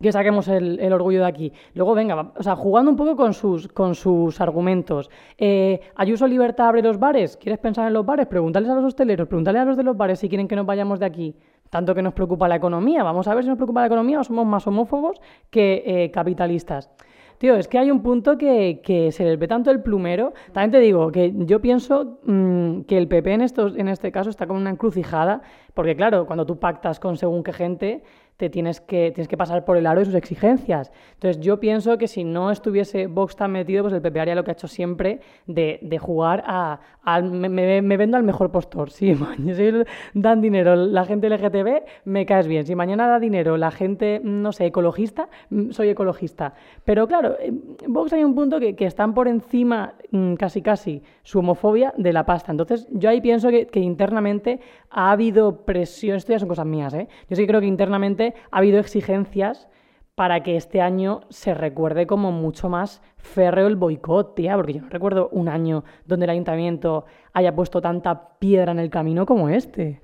que 0.00 0.12
saquemos 0.12 0.48
el, 0.48 0.92
orgullo 0.92 1.20
de 1.20 1.26
aquí. 1.26 1.52
Luego, 1.74 1.94
venga, 1.94 2.32
o 2.36 2.42
sea, 2.42 2.56
jugando 2.56 2.90
un 2.90 2.96
poco 2.96 3.16
con 3.16 3.32
sus, 3.32 3.68
con 3.68 3.94
sus 3.94 4.40
argumentos. 4.40 5.10
Eh, 5.38 5.80
¿Ayuso 5.94 6.26
Libertad 6.26 6.68
abre 6.68 6.82
los 6.82 6.98
bares? 6.98 7.36
¿Quieres 7.36 7.58
pensar 7.58 7.86
en 7.86 7.94
los 7.94 8.04
bares? 8.04 8.26
Pregúntales 8.26 8.68
a 8.68 8.74
los 8.74 8.84
hosteleros, 8.84 9.28
pregúntales 9.28 9.62
a 9.62 9.64
los 9.64 9.76
de 9.76 9.82
los 9.82 9.96
bares 9.96 10.18
si 10.18 10.28
quieren 10.28 10.48
que 10.48 10.56
nos 10.56 10.66
vayamos 10.66 11.00
de 11.00 11.06
aquí. 11.06 11.36
Tanto 11.70 11.94
que 11.94 12.02
nos 12.02 12.12
preocupa 12.12 12.46
la 12.46 12.56
economía. 12.56 13.02
Vamos 13.02 13.26
a 13.26 13.34
ver 13.34 13.44
si 13.44 13.48
nos 13.48 13.56
preocupa 13.56 13.80
la 13.80 13.86
economía 13.86 14.20
o 14.20 14.24
somos 14.24 14.46
más 14.46 14.66
homófobos 14.66 15.20
que 15.50 15.82
eh, 15.86 16.10
capitalistas. 16.10 16.90
Tío, 17.38 17.54
es 17.56 17.68
que 17.68 17.78
hay 17.78 17.90
un 17.90 18.02
punto 18.02 18.38
que, 18.38 18.80
que, 18.82 19.12
se 19.12 19.24
les 19.24 19.38
ve 19.38 19.46
tanto 19.46 19.70
el 19.70 19.82
plumero. 19.82 20.32
También 20.52 20.70
te 20.70 20.80
digo 20.80 21.12
que 21.12 21.32
yo 21.36 21.60
pienso 21.60 22.18
mm, 22.24 22.82
que 22.82 22.96
el 22.96 23.08
PP 23.08 23.32
en, 23.34 23.42
estos, 23.42 23.76
en 23.76 23.88
este 23.88 24.10
caso 24.10 24.30
está 24.30 24.46
con 24.46 24.56
una 24.56 24.70
encrucijada, 24.70 25.42
porque 25.74 25.94
claro, 25.96 26.26
cuando 26.26 26.46
tú 26.46 26.58
pactas 26.58 26.98
con 26.98 27.16
según 27.16 27.42
qué 27.42 27.52
gente, 27.52 28.02
te 28.36 28.50
tienes 28.50 28.80
que, 28.80 29.10
tienes 29.12 29.28
que 29.28 29.36
pasar 29.36 29.64
por 29.64 29.76
el 29.76 29.86
aro 29.86 30.00
de 30.00 30.06
sus 30.06 30.14
exigencias. 30.14 30.92
Entonces 31.14 31.40
yo 31.40 31.58
pienso 31.58 31.96
que 31.96 32.06
si 32.06 32.24
no 32.24 32.50
estuviese 32.50 33.06
Vox 33.06 33.36
tan 33.36 33.52
metido, 33.52 33.82
pues 33.82 33.94
el 33.94 34.02
PP 34.02 34.20
haría 34.20 34.34
lo 34.34 34.44
que 34.44 34.50
ha 34.50 34.52
hecho 34.52 34.68
siempre 34.68 35.20
de, 35.46 35.78
de 35.80 35.98
jugar 35.98 36.44
a, 36.46 36.80
me, 37.22 37.96
vendo 37.96 38.16
al 38.16 38.24
mejor 38.24 38.50
postor. 38.50 38.90
Si 38.90 39.14
mañana 39.14 39.84
dan 40.14 40.40
dinero 40.40 40.76
la 40.76 41.04
gente 41.04 41.30
LGTB, 41.30 41.84
me 42.04 42.26
caes 42.26 42.46
bien. 42.46 42.66
Si 42.66 42.74
mañana 42.74 43.08
da 43.08 43.18
dinero 43.18 43.56
la 43.56 43.70
gente, 43.70 44.20
no 44.22 44.52
sé, 44.52 44.66
ecologista, 44.66 45.28
mm, 45.50 45.70
soy 45.70 45.88
ecologista. 45.88 46.54
Pero 46.84 47.06
claro, 47.06 47.36
en 47.40 47.76
Vox 47.88 48.12
hay 48.12 48.24
un 48.24 48.34
punto 48.34 48.60
que, 48.60 48.76
que 48.76 48.84
están 48.84 49.14
por 49.14 49.28
encima 49.28 49.94
mm, 50.10 50.34
casi 50.34 50.60
casi 50.60 51.02
su 51.22 51.38
homofobia 51.38 51.94
de 51.96 52.12
la 52.12 52.26
pasta. 52.26 52.52
Entonces 52.52 52.86
yo 52.90 53.08
ahí 53.08 53.20
pienso 53.22 53.48
que, 53.48 53.66
que 53.66 53.80
internamente 53.80 54.60
ha 54.90 55.10
habido 55.10 55.64
presión, 55.64 56.16
esto 56.16 56.32
ya 56.32 56.38
son 56.38 56.48
cosas 56.48 56.66
mías, 56.66 56.92
¿eh? 56.94 57.08
Yo 57.28 57.36
sí 57.36 57.46
creo 57.46 57.60
que 57.60 57.66
internamente 57.66 58.25
ha 58.50 58.58
habido 58.58 58.78
exigencias 58.78 59.68
para 60.16 60.42
que 60.42 60.56
este 60.56 60.80
año 60.80 61.20
se 61.28 61.52
recuerde 61.52 62.06
como 62.06 62.32
mucho 62.32 62.70
más 62.70 63.02
férreo 63.18 63.66
el 63.66 63.76
boicot, 63.76 64.34
tía, 64.34 64.56
porque 64.56 64.72
yo 64.72 64.80
no 64.80 64.88
recuerdo 64.88 65.28
un 65.30 65.48
año 65.48 65.84
donde 66.06 66.24
el 66.24 66.30
ayuntamiento 66.30 67.04
haya 67.34 67.54
puesto 67.54 67.82
tanta 67.82 68.38
piedra 68.38 68.72
en 68.72 68.78
el 68.78 68.88
camino 68.88 69.26
como 69.26 69.50
este. 69.50 70.00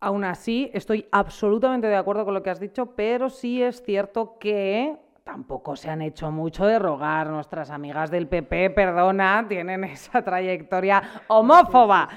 Aún 0.00 0.24
así, 0.24 0.70
estoy 0.74 1.06
absolutamente 1.12 1.86
de 1.86 1.96
acuerdo 1.96 2.26
con 2.26 2.34
lo 2.34 2.42
que 2.42 2.50
has 2.50 2.60
dicho, 2.60 2.94
pero 2.94 3.30
sí 3.30 3.62
es 3.62 3.82
cierto 3.82 4.36
que 4.38 4.98
tampoco 5.24 5.76
se 5.76 5.88
han 5.88 6.02
hecho 6.02 6.30
mucho 6.30 6.66
de 6.66 6.78
rogar. 6.78 7.30
Nuestras 7.30 7.70
amigas 7.70 8.10
del 8.10 8.26
PP, 8.26 8.70
perdona, 8.70 9.46
tienen 9.48 9.84
esa 9.84 10.22
trayectoria 10.22 11.02
homófoba 11.28 12.08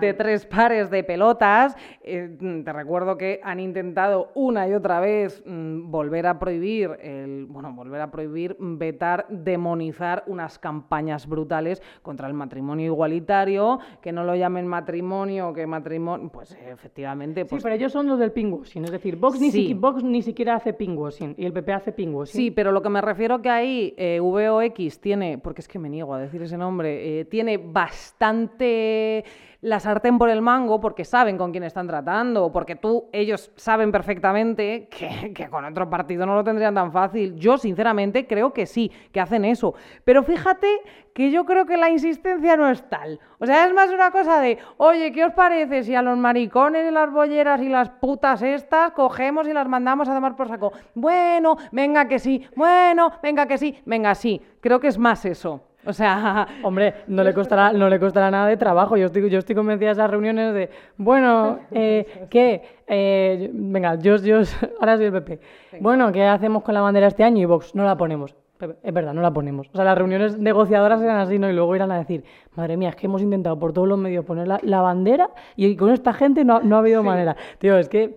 de 0.00 0.14
tres 0.14 0.46
pares 0.46 0.90
de 0.90 1.04
pelotas. 1.04 1.76
Eh, 2.02 2.36
te 2.64 2.72
recuerdo 2.72 3.16
que 3.16 3.40
han 3.42 3.60
intentado 3.60 4.30
una 4.34 4.66
y 4.68 4.74
otra 4.74 5.00
vez 5.00 5.42
mm, 5.46 5.90
volver 5.90 6.26
a 6.26 6.38
prohibir, 6.38 6.96
el, 7.00 7.46
bueno, 7.46 7.72
volver 7.72 8.00
a 8.00 8.10
prohibir, 8.10 8.56
vetar, 8.58 9.26
demonizar 9.28 10.24
unas 10.26 10.58
campañas 10.58 11.26
brutales 11.26 11.82
contra 12.02 12.28
el 12.28 12.34
matrimonio 12.34 12.86
igualitario, 12.86 13.78
que 14.00 14.12
no 14.12 14.24
lo 14.24 14.34
llamen 14.34 14.66
matrimonio, 14.66 15.52
que 15.52 15.66
matrimonio, 15.66 16.30
pues 16.30 16.56
efectivamente. 16.66 17.44
Pues, 17.44 17.60
sí, 17.60 17.64
pero 17.64 17.74
ellos 17.74 17.92
son 17.92 18.06
los 18.06 18.18
del 18.18 18.32
pingüishing, 18.32 18.84
es 18.84 18.90
decir, 18.90 19.16
Vox, 19.16 19.40
ni, 19.40 19.74
Vox 19.74 20.02
ni 20.02 20.22
siquiera 20.22 20.56
hace 20.56 20.72
pingüishing 20.72 21.34
y 21.36 21.44
el 21.44 21.52
PP 21.52 21.72
hace 21.72 21.92
pingüishing. 21.92 22.40
Sí, 22.40 22.50
pero 22.54 22.72
lo 22.72 22.82
que 22.82 22.88
me 22.88 23.00
refiero 23.00 23.42
que 23.42 23.50
ahí 23.50 23.94
eh, 23.96 24.20
VOX 24.20 25.00
tiene, 25.00 25.38
porque 25.38 25.60
es 25.60 25.68
que 25.68 25.78
me 25.78 25.88
niego 25.88 26.14
a 26.14 26.18
decir 26.18 26.42
ese 26.42 26.56
nombre, 26.56 27.20
eh, 27.20 27.24
tiene 27.24 27.58
bastante 27.58 29.24
la 29.64 29.80
sartén 29.80 30.18
por 30.18 30.28
el 30.28 30.42
mango 30.42 30.78
porque 30.78 31.06
saben 31.06 31.38
con 31.38 31.50
quién 31.50 31.64
están 31.64 31.86
tratando, 31.86 32.52
porque 32.52 32.76
tú, 32.76 33.08
ellos 33.12 33.50
saben 33.56 33.90
perfectamente 33.90 34.88
que, 34.90 35.48
con 35.48 35.64
otro 35.64 35.88
partido 35.88 36.26
no 36.26 36.34
lo 36.34 36.44
tendrían 36.44 36.74
tan 36.74 36.92
fácil. 36.92 37.34
Yo, 37.36 37.56
sinceramente, 37.56 38.26
creo 38.26 38.52
que 38.52 38.66
sí, 38.66 38.92
que 39.10 39.20
hacen 39.20 39.46
eso. 39.46 39.74
Pero 40.04 40.22
fíjate 40.22 40.68
que 41.14 41.30
yo 41.30 41.46
creo 41.46 41.64
que 41.64 41.78
la 41.78 41.88
insistencia 41.88 42.58
no 42.58 42.68
es 42.68 42.86
tal. 42.90 43.18
O 43.38 43.46
sea, 43.46 43.66
es 43.66 43.72
más 43.72 43.90
una 43.90 44.10
cosa 44.10 44.38
de, 44.38 44.58
oye, 44.76 45.12
¿qué 45.12 45.24
os 45.24 45.32
parece 45.32 45.82
si 45.82 45.94
a 45.94 46.02
los 46.02 46.18
maricones 46.18 46.86
y 46.86 46.92
las 46.92 47.10
bolleras 47.10 47.62
y 47.62 47.70
las 47.70 47.88
putas 47.88 48.42
estas 48.42 48.90
cogemos 48.90 49.48
y 49.48 49.54
las 49.54 49.66
mandamos 49.66 50.10
a 50.10 50.14
tomar 50.14 50.36
por 50.36 50.48
saco? 50.48 50.74
Bueno, 50.94 51.56
venga 51.72 52.06
que 52.06 52.18
sí, 52.18 52.46
bueno, 52.54 53.12
venga 53.22 53.46
que 53.46 53.56
sí, 53.56 53.74
venga 53.86 54.14
sí. 54.14 54.42
Creo 54.60 54.78
que 54.78 54.88
es 54.88 54.98
más 54.98 55.24
eso. 55.24 55.62
O 55.86 55.92
sea, 55.92 56.46
hombre, 56.62 56.94
no 57.06 57.22
le 57.22 57.34
costará, 57.34 57.72
no 57.72 57.88
le 57.88 58.00
costará 58.00 58.30
nada 58.30 58.46
de 58.48 58.56
trabajo. 58.56 58.96
Yo 58.96 59.06
estoy, 59.06 59.28
yo 59.28 59.38
estoy 59.38 59.54
convencida 59.54 59.88
de 59.88 59.92
esas 59.92 60.10
reuniones 60.10 60.54
de, 60.54 60.70
bueno, 60.96 61.60
eh, 61.70 62.26
¿qué? 62.30 62.62
Eh, 62.86 63.50
venga, 63.52 63.96
yo, 63.96 64.16
yo, 64.16 64.40
ahora 64.80 64.96
soy 64.96 65.06
el 65.06 65.12
PP. 65.12 65.40
Bueno, 65.80 66.10
¿qué 66.12 66.24
hacemos 66.24 66.62
con 66.62 66.74
la 66.74 66.80
bandera 66.80 67.08
este 67.08 67.24
año? 67.24 67.42
Y 67.42 67.44
Vox, 67.44 67.74
no 67.74 67.84
la 67.84 67.96
ponemos. 67.96 68.34
Es 68.82 68.94
verdad, 68.94 69.12
no 69.12 69.20
la 69.20 69.32
ponemos. 69.32 69.68
O 69.72 69.76
sea, 69.76 69.84
las 69.84 69.98
reuniones 69.98 70.38
negociadoras 70.38 71.02
eran 71.02 71.18
así, 71.18 71.38
¿no? 71.38 71.50
Y 71.50 71.52
luego 71.52 71.74
irán 71.76 71.90
a 71.90 71.98
decir, 71.98 72.24
madre 72.54 72.76
mía, 72.76 72.90
es 72.90 72.96
que 72.96 73.06
hemos 73.06 73.20
intentado 73.20 73.58
por 73.58 73.72
todos 73.72 73.88
los 73.88 73.98
medios 73.98 74.24
poner 74.24 74.46
la, 74.46 74.80
bandera 74.80 75.30
y 75.56 75.76
con 75.76 75.90
esta 75.90 76.12
gente 76.12 76.44
no, 76.44 76.60
no 76.60 76.76
ha 76.76 76.78
habido 76.78 77.02
manera. 77.02 77.36
Tío, 77.58 77.76
es 77.76 77.88
que 77.88 78.16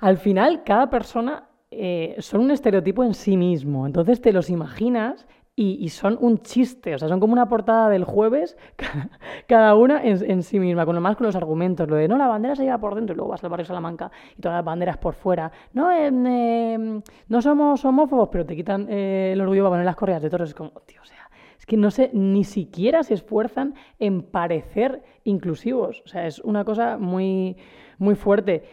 al 0.00 0.18
final 0.18 0.64
cada 0.64 0.90
persona 0.90 1.44
eh, 1.70 2.16
son 2.18 2.40
un 2.40 2.50
estereotipo 2.50 3.04
en 3.04 3.14
sí 3.14 3.36
mismo. 3.36 3.86
Entonces 3.86 4.20
te 4.20 4.32
los 4.32 4.50
imaginas 4.50 5.26
y, 5.56 5.90
son 5.90 6.16
un 6.20 6.38
chiste, 6.38 6.94
o 6.94 6.98
sea, 6.98 7.08
son 7.08 7.20
como 7.20 7.34
una 7.34 7.46
portada 7.46 7.90
del 7.90 8.04
jueves, 8.04 8.56
cada 9.46 9.74
una 9.74 10.02
en, 10.02 10.42
sí 10.42 10.58
misma, 10.58 10.86
con 10.86 10.94
lo 10.94 11.02
más 11.02 11.16
con 11.16 11.26
los 11.26 11.36
argumentos, 11.36 11.86
lo 11.86 11.96
de 11.96 12.08
no, 12.08 12.16
la 12.16 12.28
bandera 12.28 12.56
se 12.56 12.64
lleva 12.64 12.78
por 12.78 12.94
dentro 12.94 13.12
y 13.12 13.16
luego 13.16 13.30
vas 13.30 13.44
al 13.44 13.50
barrio 13.50 13.66
Salamanca 13.66 14.10
y 14.38 14.40
todas 14.40 14.56
las 14.56 14.64
banderas 14.64 14.96
por 14.96 15.12
fuera, 15.12 15.52
no, 15.74 15.92
em, 15.92 17.02
no 17.28 17.42
somos 17.42 17.84
homófobos, 17.84 18.30
pero 18.32 18.46
te 18.46 18.56
quitan 18.56 18.86
eh, 18.88 19.32
el 19.34 19.40
orgullo 19.42 19.64
para 19.64 19.72
poner 19.72 19.84
las 19.84 19.96
correas 19.96 20.22
de 20.22 20.30
toros, 20.30 20.48
es 20.48 20.54
como, 20.54 20.70
tío, 20.86 21.02
o 21.02 21.04
sea, 21.04 21.28
es 21.58 21.66
que 21.66 21.76
no 21.76 21.90
sé, 21.90 22.10
ni 22.14 22.44
siquiera 22.44 23.02
se 23.02 23.12
esfuerzan 23.12 23.74
en 23.98 24.22
parecer 24.22 25.02
inclusivos, 25.24 26.02
o 26.06 26.08
sea, 26.08 26.26
es 26.26 26.38
una 26.38 26.64
cosa 26.64 26.96
muy, 26.96 27.58
muy 27.98 28.14
fuerte. 28.14 28.64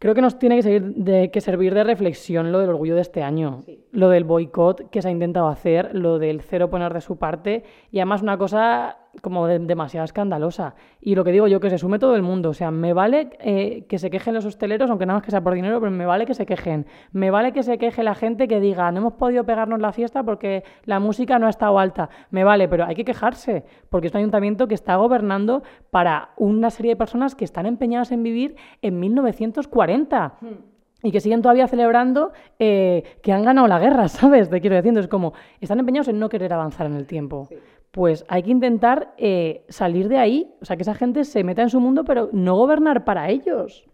Creo 0.00 0.16
que 0.16 0.20
nos 0.20 0.36
tiene 0.40 0.56
que, 0.56 0.62
seguir 0.62 0.82
de, 0.82 1.30
que 1.30 1.40
servir 1.40 1.72
de 1.74 1.84
reflexión 1.84 2.50
lo 2.50 2.58
del 2.58 2.70
orgullo 2.70 2.96
de 2.96 3.02
este 3.02 3.22
año, 3.22 3.62
lo 3.92 4.08
del 4.08 4.24
boicot 4.24 4.90
que 4.90 5.02
se 5.02 5.08
ha 5.08 5.10
intentado 5.10 5.48
hacer, 5.48 5.94
lo 5.94 6.18
del 6.18 6.40
cero 6.40 6.70
poner 6.70 6.92
de 6.92 7.00
su 7.02 7.18
parte 7.18 7.62
y 7.90 7.98
además 7.98 8.22
una 8.22 8.38
cosa 8.38 8.96
como 9.20 9.46
demasiado 9.46 10.06
escandalosa. 10.06 10.74
Y 11.00 11.14
lo 11.14 11.22
que 11.22 11.32
digo 11.32 11.46
yo, 11.46 11.60
que 11.60 11.68
se 11.68 11.76
sume 11.76 11.98
todo 11.98 12.16
el 12.16 12.22
mundo. 12.22 12.48
O 12.48 12.54
sea, 12.54 12.70
me 12.70 12.94
vale 12.94 13.28
eh, 13.40 13.84
que 13.86 13.98
se 13.98 14.08
quejen 14.08 14.32
los 14.32 14.46
hosteleros, 14.46 14.88
aunque 14.88 15.04
nada 15.04 15.18
más 15.18 15.24
que 15.24 15.30
sea 15.30 15.42
por 15.42 15.52
dinero, 15.52 15.78
pero 15.80 15.90
me 15.90 16.06
vale 16.06 16.24
que 16.24 16.32
se 16.32 16.46
quejen. 16.46 16.86
Me 17.12 17.30
vale 17.30 17.52
que 17.52 17.62
se 17.62 17.76
queje 17.76 18.02
la 18.02 18.14
gente 18.14 18.48
que 18.48 18.58
diga, 18.58 18.90
no 18.90 19.00
hemos 19.00 19.12
podido 19.14 19.44
pegarnos 19.44 19.80
la 19.80 19.92
fiesta 19.92 20.22
porque 20.22 20.64
la 20.84 20.98
música 20.98 21.38
no 21.38 21.46
ha 21.46 21.50
estado 21.50 21.78
alta. 21.78 22.08
Me 22.30 22.44
vale, 22.44 22.68
pero 22.68 22.86
hay 22.86 22.94
que 22.94 23.04
quejarse, 23.04 23.64
porque 23.90 24.06
es 24.06 24.14
un 24.14 24.20
ayuntamiento 24.20 24.66
que 24.66 24.74
está 24.74 24.96
gobernando 24.96 25.62
para 25.90 26.30
una 26.38 26.70
serie 26.70 26.92
de 26.92 26.96
personas 26.96 27.34
que 27.34 27.44
están 27.44 27.66
empeñadas 27.66 28.12
en 28.12 28.22
vivir 28.22 28.56
en 28.80 28.98
1940 28.98 30.38
hmm. 30.40 30.71
Y 31.02 31.10
que 31.10 31.20
siguen 31.20 31.42
todavía 31.42 31.66
celebrando 31.66 32.32
eh, 32.58 33.02
que 33.22 33.32
han 33.32 33.44
ganado 33.44 33.66
la 33.66 33.78
guerra, 33.78 34.08
¿sabes? 34.08 34.50
Te 34.50 34.60
quiero 34.60 34.76
decir, 34.76 34.96
es 34.98 35.08
como, 35.08 35.32
están 35.60 35.78
empeñados 35.78 36.08
en 36.08 36.18
no 36.18 36.28
querer 36.28 36.52
avanzar 36.52 36.86
en 36.86 36.94
el 36.94 37.06
tiempo 37.06 37.48
pues 37.92 38.24
hay 38.26 38.42
que 38.42 38.50
intentar 38.50 39.12
eh, 39.18 39.64
salir 39.68 40.08
de 40.08 40.18
ahí, 40.18 40.50
o 40.62 40.64
sea, 40.64 40.76
que 40.76 40.82
esa 40.82 40.94
gente 40.94 41.24
se 41.24 41.44
meta 41.44 41.60
en 41.60 41.68
su 41.68 41.78
mundo, 41.78 42.04
pero 42.04 42.30
no 42.32 42.56
gobernar 42.56 43.04
para 43.04 43.28
ellos. 43.28 43.84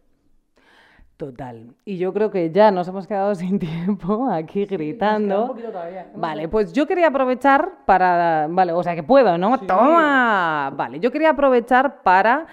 Total. 1.16 1.75
Y 1.85 1.99
yo 1.99 2.12
creo 2.12 2.31
que 2.31 2.53
ya 2.53 2.71
nos 2.71 2.87
hemos 2.87 3.09
quedado 3.09 3.35
sin 3.35 3.59
tiempo 3.59 4.29
aquí 4.31 4.66
gritando. 4.66 5.57
Vale, 6.14 6.49
pues 6.49 6.73
yo 6.73 6.87
quería 6.87 7.09
aprovechar 7.09 7.85
para. 7.85 8.47
Vale, 8.49 8.73
o 8.73 8.83
sea 8.85 8.94
que 8.94 9.03
puedo, 9.03 9.37
¿no? 9.37 9.59
¡Toma! 9.59 10.73
Vale, 10.77 11.01
yo 11.01 11.11
quería 11.11 11.31
aprovechar 11.31 12.03
para 12.03 12.47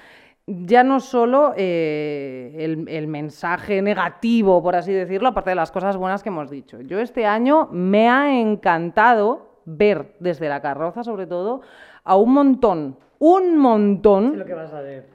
ya 0.47 0.83
no 0.83 0.99
solo 0.99 1.53
eh, 1.57 2.55
el, 2.59 2.87
el, 2.87 3.07
mensaje 3.07 3.81
negativo, 3.81 4.61
por 4.61 4.75
así 4.75 4.93
decirlo, 4.93 5.29
aparte 5.29 5.51
de 5.51 5.55
las 5.55 5.71
cosas 5.71 5.97
buenas 5.97 6.21
que 6.21 6.29
hemos 6.29 6.49
dicho. 6.49 6.81
Yo 6.81 6.99
este 6.99 7.25
año 7.25 7.67
me 7.71 8.09
ha 8.09 8.39
encantado 8.39 9.61
ver 9.65 10.15
desde 10.19 10.47
la 10.47 10.61
carroza, 10.61 11.03
sobre 11.03 11.25
todo, 11.25 11.61
a 12.03 12.15
un 12.15 12.33
montón, 12.33 12.97
un 13.17 13.57
montón 13.57 14.43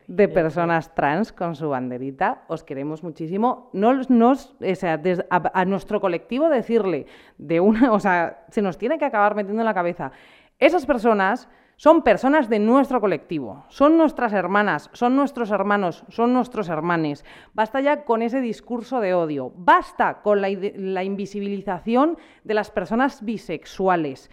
de 0.09 0.29
personas 0.29 0.95
trans 0.95 1.33
con 1.33 1.55
su 1.55 1.69
banderita. 1.69 2.43
Os 2.49 2.64
queremos 2.64 3.03
muchísimo. 3.03 3.71
Nos, 3.73 4.11
nos, 4.11 4.57
o 4.61 4.75
sea, 4.75 5.01
a, 5.31 5.64
nuestro 5.64 6.01
colectivo 6.01 6.49
decirle 6.49 7.07
de 7.38 7.61
una, 7.61 7.93
o 7.93 8.01
sea, 8.01 8.45
se 8.49 8.62
nos 8.62 8.79
tiene 8.79 8.99
que 8.99 9.05
acabar 9.05 9.35
metiendo 9.35 9.62
en 9.62 9.66
la 9.66 9.75
cabeza. 9.75 10.12
Esas 10.59 10.87
personas 10.87 11.49
son 11.81 12.03
personas 12.03 12.51
de 12.51 12.59
nuestro 12.59 13.01
colectivo, 13.01 13.64
son 13.69 13.97
nuestras 13.97 14.35
hermanas, 14.35 14.90
son 14.93 15.16
nuestros 15.16 15.51
hermanos, 15.51 16.05
son 16.11 16.35
nuestros 16.35 16.69
hermanes. 16.69 17.25
Basta 17.55 17.81
ya 17.81 18.05
con 18.05 18.21
ese 18.21 18.43
discurso 18.43 19.01
de 19.01 19.14
odio, 19.14 19.51
basta 19.57 20.21
con 20.21 20.43
la, 20.43 20.49
la 20.51 21.05
invisibilización 21.05 22.19
de 22.45 22.53
las 22.53 22.71
personas 22.71 23.25
bisexuales. 23.25 24.31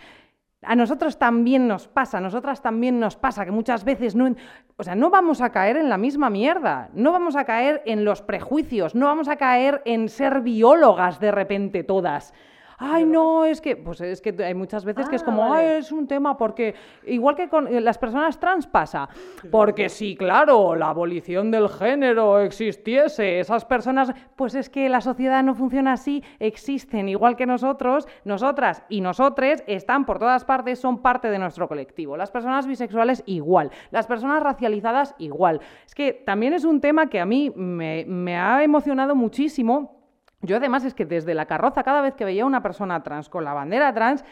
A 0.62 0.76
nosotros 0.76 1.18
también 1.20 1.70
nos 1.70 1.88
pasa, 1.88 2.18
a 2.18 2.22
nosotras 2.22 2.62
también 2.62 3.00
nos 3.00 3.16
pasa 3.16 3.46
que 3.46 3.52
muchas 3.52 3.86
veces 3.86 4.14
no, 4.14 4.36
o 4.76 4.84
sea, 4.84 4.96
no 4.96 5.10
vamos 5.10 5.40
a 5.40 5.54
caer 5.54 5.78
en 5.78 5.88
la 5.88 5.98
misma 5.98 6.30
mierda, 6.30 6.90
no 6.92 7.14
vamos 7.14 7.38
a 7.38 7.46
caer 7.46 7.82
en 7.86 8.04
los 8.04 8.22
prejuicios, 8.22 8.94
no 8.94 9.06
vamos 9.06 9.30
a 9.30 9.38
caer 9.38 9.82
en 9.86 10.10
ser 10.10 10.42
biólogas 10.42 11.22
de 11.22 11.32
repente 11.32 11.86
todas 11.86 12.34
ay, 12.78 13.06
no, 13.06 13.44
es 13.44 13.60
que, 13.60 13.76
pues 13.76 14.02
es 14.02 14.22
que 14.22 14.36
hay 14.44 14.54
muchas 14.54 14.86
veces 14.86 15.10
que 15.10 15.16
es 15.16 15.24
ah, 15.24 15.26
como, 15.26 15.52
ay, 15.52 15.66
es 15.80 15.92
un 15.92 16.08
tema 16.08 16.38
porque, 16.38 16.76
igual 17.06 17.36
que 17.36 17.50
con 17.50 17.68
eh, 17.68 17.82
las 17.82 17.98
personas 17.98 18.40
trans 18.40 18.68
pasa, 18.68 19.10
porque 19.52 19.90
si, 19.90 20.16
claro, 20.16 20.76
la 20.76 20.90
abolición 20.90 21.50
del 21.50 21.70
género 21.70 22.40
existiese, 22.40 23.40
esas 23.40 23.66
personas, 23.66 24.14
pues 24.36 24.54
es 24.54 24.70
que 24.70 24.90
la 24.90 25.02
sociedad 25.02 25.44
no 25.44 25.56
funciona 25.56 25.94
así, 25.94 26.24
existen, 26.40 27.10
igual 27.10 27.36
que 27.36 27.48
nosotros, 27.48 28.08
nosotras 28.24 28.84
y 28.90 29.02
nosotres 29.02 29.64
están 29.66 30.06
por 30.06 30.20
todas 30.20 30.46
partes, 30.46 30.80
son 30.80 31.02
parte 31.02 31.32
de 31.32 31.40
nuestro 31.40 31.68
colectivo. 31.68 32.16
Las 32.16 32.30
personas 32.30 32.68
bisexuales 32.68 33.24
igual, 33.26 33.72
las 33.90 34.06
personas 34.06 34.44
racializadas 34.44 35.16
igual. 35.18 35.62
Es 35.86 35.96
que 35.96 36.14
también 36.14 36.54
es 36.54 36.64
un 36.64 36.80
tema 36.80 37.10
que 37.10 37.20
a 37.20 37.26
mí 37.26 37.52
me, 37.56 38.06
me 38.06 38.38
ha 38.38 38.64
emocionado 38.64 39.16
muchísimo 39.16 39.97
yo 40.42 40.58
además 40.58 40.86
es 40.86 40.94
que 40.94 41.06
desde 41.06 41.34
la 41.34 41.46
carroza, 41.46 41.84
cada 41.84 42.02
vez 42.02 42.16
que 42.16 42.26
veía 42.26 42.44
a 42.44 42.48
una 42.48 42.62
persona 42.62 43.02
trans 43.04 43.30
con 43.30 43.44
la 43.44 43.54
bandera 43.54 43.94
trans, 43.94 44.24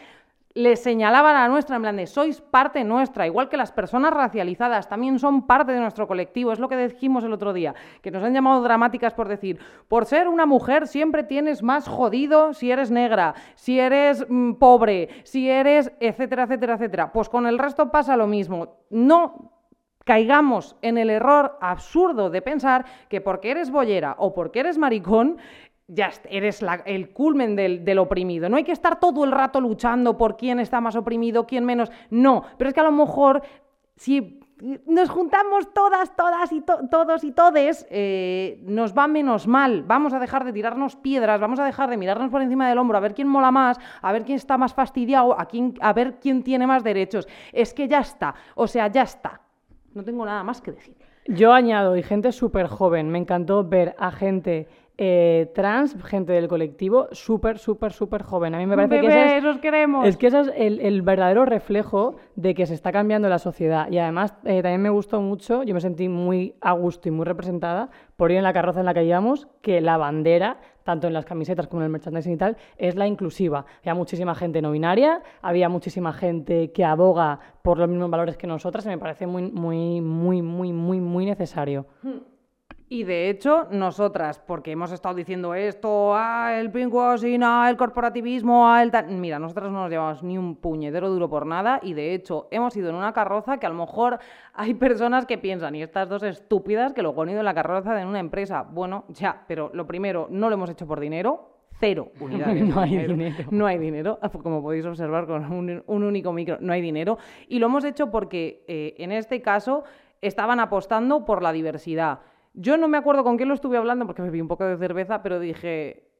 le 0.56 0.74
señalaban 0.76 1.36
a 1.36 1.48
nuestra 1.48 1.76
en 1.76 1.82
plan 1.82 1.96
de 1.96 2.06
sois 2.06 2.40
parte 2.40 2.82
nuestra, 2.82 3.26
igual 3.26 3.50
que 3.50 3.58
las 3.58 3.72
personas 3.72 4.14
racializadas 4.14 4.88
también 4.88 5.18
son 5.18 5.46
parte 5.46 5.72
de 5.72 5.80
nuestro 5.80 6.08
colectivo, 6.08 6.50
es 6.50 6.58
lo 6.58 6.70
que 6.70 6.78
dijimos 6.78 7.24
el 7.24 7.34
otro 7.34 7.52
día, 7.52 7.74
que 8.00 8.10
nos 8.10 8.24
han 8.24 8.32
llamado 8.32 8.62
dramáticas 8.62 9.12
por 9.12 9.28
decir, 9.28 9.58
por 9.86 10.06
ser 10.06 10.28
una 10.28 10.46
mujer 10.46 10.86
siempre 10.86 11.24
tienes 11.24 11.62
más 11.62 11.86
jodido 11.86 12.54
si 12.54 12.70
eres 12.70 12.90
negra, 12.90 13.34
si 13.54 13.78
eres 13.78 14.24
mm, 14.26 14.54
pobre, 14.54 15.10
si 15.24 15.50
eres 15.50 15.92
etcétera, 16.00 16.44
etcétera, 16.44 16.74
etcétera. 16.76 17.12
Pues 17.12 17.28
con 17.28 17.46
el 17.46 17.58
resto 17.58 17.90
pasa 17.90 18.16
lo 18.16 18.26
mismo. 18.26 18.78
No 18.88 19.52
caigamos 20.06 20.76
en 20.80 20.96
el 20.96 21.10
error 21.10 21.58
absurdo 21.60 22.30
de 22.30 22.40
pensar 22.40 22.86
que 23.10 23.20
porque 23.20 23.50
eres 23.50 23.70
bollera 23.70 24.14
o 24.18 24.32
porque 24.32 24.60
eres 24.60 24.78
maricón, 24.78 25.36
ya 25.88 26.10
eres 26.28 26.64
el 26.84 27.10
culmen 27.10 27.54
del, 27.56 27.98
oprimido. 27.98 28.48
No 28.48 28.56
hay 28.56 28.64
que 28.64 28.72
estar 28.72 28.98
todo 28.98 29.24
el 29.24 29.30
rato 29.30 29.60
luchando 29.60 30.16
por 30.18 30.36
quién 30.36 30.58
está 30.58 30.80
más 30.80 30.96
oprimido, 30.96 31.46
quién 31.46 31.64
menos. 31.64 31.90
No, 32.10 32.42
pero 32.58 32.68
es 32.68 32.74
que 32.74 32.80
a 32.80 32.84
lo 32.84 32.92
mejor 32.92 33.42
si 33.96 34.40
nos 34.86 35.10
juntamos 35.10 35.72
todas, 35.74 36.16
todas 36.16 36.50
y 36.50 36.62
todos 36.62 37.24
y 37.24 37.32
todes, 37.32 37.86
eh, 37.90 38.62
nos 38.64 38.96
va 38.96 39.06
menos 39.06 39.46
mal. 39.46 39.82
Vamos 39.82 40.12
a 40.14 40.18
dejar 40.18 40.44
de 40.44 40.52
tirarnos 40.52 40.96
piedras, 40.96 41.40
vamos 41.40 41.60
a 41.60 41.64
dejar 41.64 41.90
de 41.90 41.96
mirarnos 41.96 42.30
por 42.30 42.42
encima 42.42 42.68
del 42.68 42.78
hombro, 42.78 42.96
a 42.96 43.00
ver 43.00 43.14
quién 43.14 43.28
mola 43.28 43.50
más, 43.50 43.78
a 44.00 44.12
ver 44.12 44.24
quién 44.24 44.36
está 44.36 44.56
más 44.56 44.74
fastidiado, 44.74 45.38
a, 45.38 45.46
quién, 45.46 45.74
a 45.80 45.92
ver 45.92 46.18
quién 46.20 46.42
tiene 46.42 46.66
más 46.66 46.82
derechos. 46.82 47.28
Es 47.52 47.74
que 47.74 47.86
ya 47.86 48.00
está, 48.00 48.34
o 48.54 48.66
sea, 48.66 48.88
ya 48.88 49.02
está. 49.02 49.40
No 49.94 50.02
tengo 50.02 50.24
nada 50.24 50.42
más 50.42 50.60
que 50.60 50.72
decir. 50.72 50.96
Yo 51.28 51.52
añado, 51.52 51.96
y 51.96 52.02
gente 52.02 52.30
súper 52.30 52.68
joven, 52.68 53.10
me 53.10 53.18
encantó 53.18 53.64
ver 53.64 53.96
a 53.98 54.12
gente 54.12 54.68
eh, 54.98 55.50
trans, 55.54 55.94
gente 56.04 56.32
del 56.32 56.48
colectivo, 56.48 57.08
súper, 57.12 57.58
súper, 57.58 57.92
súper 57.92 58.22
joven. 58.22 58.54
A 58.54 58.58
mí 58.58 58.66
me 58.66 58.76
parece 58.76 59.00
que 59.00 59.06
ese 59.06 59.48
es, 59.48 59.58
queremos. 59.58 60.06
es 60.06 60.16
que 60.16 60.28
ese 60.28 60.40
es 60.40 60.52
el, 60.56 61.02
verdadero 61.02 61.44
reflejo 61.44 62.16
de 62.34 62.54
que 62.54 62.64
se 62.64 62.72
está 62.72 62.92
cambiando 62.92 63.28
la 63.28 63.38
sociedad. 63.38 63.90
Y 63.90 63.98
además 63.98 64.34
eh, 64.44 64.62
también 64.62 64.80
me 64.80 64.88
gustó 64.88 65.20
mucho, 65.20 65.62
yo 65.64 65.74
me 65.74 65.82
sentí 65.82 66.08
muy 66.08 66.54
a 66.62 66.72
gusto 66.72 67.08
y 67.08 67.10
muy 67.10 67.26
representada 67.26 67.90
por 68.16 68.30
ir 68.30 68.38
en 68.38 68.44
la 68.44 68.54
carroza 68.54 68.80
en 68.80 68.86
la 68.86 68.94
que 68.94 69.04
íbamos, 69.04 69.48
que 69.60 69.82
la 69.82 69.98
bandera, 69.98 70.60
tanto 70.82 71.06
en 71.06 71.12
las 71.12 71.26
camisetas 71.26 71.66
como 71.66 71.82
en 71.82 71.86
el 71.86 71.92
merchandising 71.92 72.32
y 72.32 72.36
tal, 72.38 72.56
es 72.78 72.96
la 72.96 73.06
inclusiva. 73.06 73.66
Había 73.80 73.94
muchísima 73.94 74.34
gente 74.34 74.62
no 74.62 74.70
binaria, 74.70 75.22
había 75.42 75.68
muchísima 75.68 76.14
gente 76.14 76.72
que 76.72 76.84
aboga 76.86 77.40
por 77.60 77.78
los 77.78 77.88
mismos 77.88 78.08
valores 78.08 78.38
que 78.38 78.46
nosotras 78.46 78.86
y 78.86 78.88
me 78.88 78.98
parece 78.98 79.26
muy, 79.26 79.42
muy, 79.52 80.00
muy, 80.00 80.40
muy, 80.40 80.72
muy, 80.72 81.00
muy 81.00 81.26
necesario. 81.26 81.84
Hmm. 82.02 82.35
Y 82.88 83.02
de 83.02 83.28
hecho, 83.30 83.66
nosotras, 83.72 84.38
porque 84.38 84.70
hemos 84.70 84.92
estado 84.92 85.16
diciendo 85.16 85.54
esto, 85.54 86.14
ah, 86.14 86.52
el 86.56 86.70
pinkwashing, 86.70 87.42
ah, 87.42 87.68
el 87.68 87.76
corporativismo, 87.76 88.68
ah, 88.68 88.80
el 88.80 88.92
tal. 88.92 89.08
Mira, 89.08 89.40
nosotras 89.40 89.72
no 89.72 89.80
nos 89.80 89.90
llevamos 89.90 90.22
ni 90.22 90.38
un 90.38 90.54
puñetero 90.54 91.10
duro 91.10 91.28
por 91.28 91.46
nada 91.46 91.80
y 91.82 91.94
de 91.94 92.14
hecho 92.14 92.46
hemos 92.52 92.76
ido 92.76 92.90
en 92.90 92.94
una 92.94 93.12
carroza 93.12 93.58
que 93.58 93.66
a 93.66 93.70
lo 93.70 93.74
mejor 93.74 94.20
hay 94.54 94.74
personas 94.74 95.26
que 95.26 95.36
piensan, 95.36 95.74
y 95.74 95.82
estas 95.82 96.08
dos 96.08 96.22
estúpidas 96.22 96.92
que 96.92 97.02
luego 97.02 97.22
han 97.22 97.30
ido 97.30 97.40
en 97.40 97.44
la 97.44 97.54
carroza 97.54 97.92
de 97.92 98.06
una 98.06 98.20
empresa. 98.20 98.62
Bueno, 98.62 99.04
ya, 99.08 99.42
pero 99.48 99.70
lo 99.74 99.84
primero, 99.88 100.28
no 100.30 100.48
lo 100.48 100.54
hemos 100.54 100.70
hecho 100.70 100.86
por 100.86 101.00
dinero, 101.00 101.56
cero 101.80 102.12
unidades. 102.20 102.62
no 102.62 102.80
hay 102.80 102.98
dinero. 102.98 103.44
No 103.50 103.66
hay 103.66 103.78
dinero, 103.78 104.20
como 104.44 104.62
podéis 104.62 104.86
observar 104.86 105.26
con 105.26 105.52
un, 105.52 105.82
único 105.88 106.32
micro, 106.32 106.58
no 106.60 106.72
hay 106.72 106.82
dinero. 106.82 107.18
Y 107.48 107.58
lo 107.58 107.66
hemos 107.66 107.82
hecho 107.82 108.12
porque 108.12 108.64
eh, 108.68 108.94
en 108.98 109.10
este 109.10 109.42
caso 109.42 109.82
estaban 110.20 110.60
apostando 110.60 111.24
por 111.24 111.42
la 111.42 111.50
diversidad. 111.50 112.20
Yo 112.58 112.78
no 112.78 112.88
me 112.88 112.96
acuerdo 112.96 113.22
con 113.22 113.36
quién 113.36 113.50
lo 113.50 113.54
estuve 113.54 113.76
hablando 113.76 114.06
porque 114.06 114.22
vi 114.22 114.40
un 114.40 114.48
poco 114.48 114.64
de 114.64 114.78
cerveza, 114.78 115.22
pero 115.22 115.38
dije, 115.38 116.10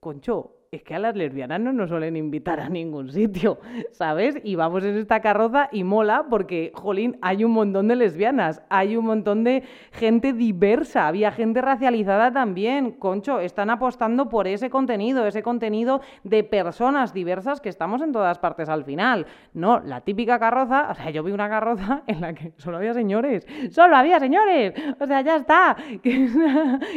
Concho, 0.00 0.63
es 0.74 0.82
que 0.82 0.94
a 0.94 0.98
las 0.98 1.16
lesbianas 1.16 1.60
no 1.60 1.72
nos 1.72 1.88
suelen 1.88 2.16
invitar 2.16 2.60
a 2.60 2.68
ningún 2.68 3.10
sitio, 3.10 3.58
¿sabes? 3.92 4.38
Y 4.42 4.56
vamos 4.56 4.84
en 4.84 4.96
esta 4.96 5.20
carroza 5.20 5.68
y 5.72 5.84
mola 5.84 6.26
porque, 6.28 6.72
jolín, 6.74 7.18
hay 7.22 7.44
un 7.44 7.52
montón 7.52 7.88
de 7.88 7.96
lesbianas, 7.96 8.62
hay 8.68 8.96
un 8.96 9.06
montón 9.06 9.44
de 9.44 9.62
gente 9.92 10.32
diversa, 10.32 11.06
había 11.06 11.32
gente 11.32 11.60
racializada 11.60 12.32
también. 12.32 12.92
Concho, 12.92 13.40
están 13.40 13.70
apostando 13.70 14.28
por 14.28 14.46
ese 14.46 14.70
contenido, 14.70 15.26
ese 15.26 15.42
contenido 15.42 16.00
de 16.22 16.44
personas 16.44 17.12
diversas 17.12 17.60
que 17.60 17.68
estamos 17.68 18.02
en 18.02 18.12
todas 18.12 18.38
partes 18.38 18.68
al 18.68 18.84
final. 18.84 19.26
No, 19.52 19.80
la 19.80 20.00
típica 20.00 20.38
carroza, 20.38 20.88
o 20.90 20.94
sea, 20.94 21.10
yo 21.10 21.22
vi 21.22 21.32
una 21.32 21.48
carroza 21.48 22.02
en 22.06 22.20
la 22.20 22.34
que 22.34 22.52
solo 22.56 22.78
había 22.78 22.94
señores, 22.94 23.46
solo 23.70 23.96
había 23.96 24.18
señores, 24.18 24.74
o 24.98 25.06
sea, 25.06 25.20
ya 25.20 25.36
está, 25.36 25.76
que 26.02 26.24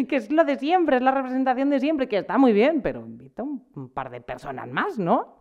es, 0.10 0.32
lo 0.32 0.44
de 0.44 0.58
siempre, 0.58 0.98
es 0.98 1.02
la 1.02 1.12
representación 1.12 1.70
de 1.70 1.80
siempre, 1.80 2.08
que 2.08 2.18
está 2.18 2.38
muy 2.38 2.54
bien, 2.54 2.82
pero 2.82 3.06
un 3.44 3.64
un 3.76 3.90
par 3.90 4.10
de 4.10 4.22
personas 4.22 4.68
más, 4.68 5.00
¿no? 5.00 5.38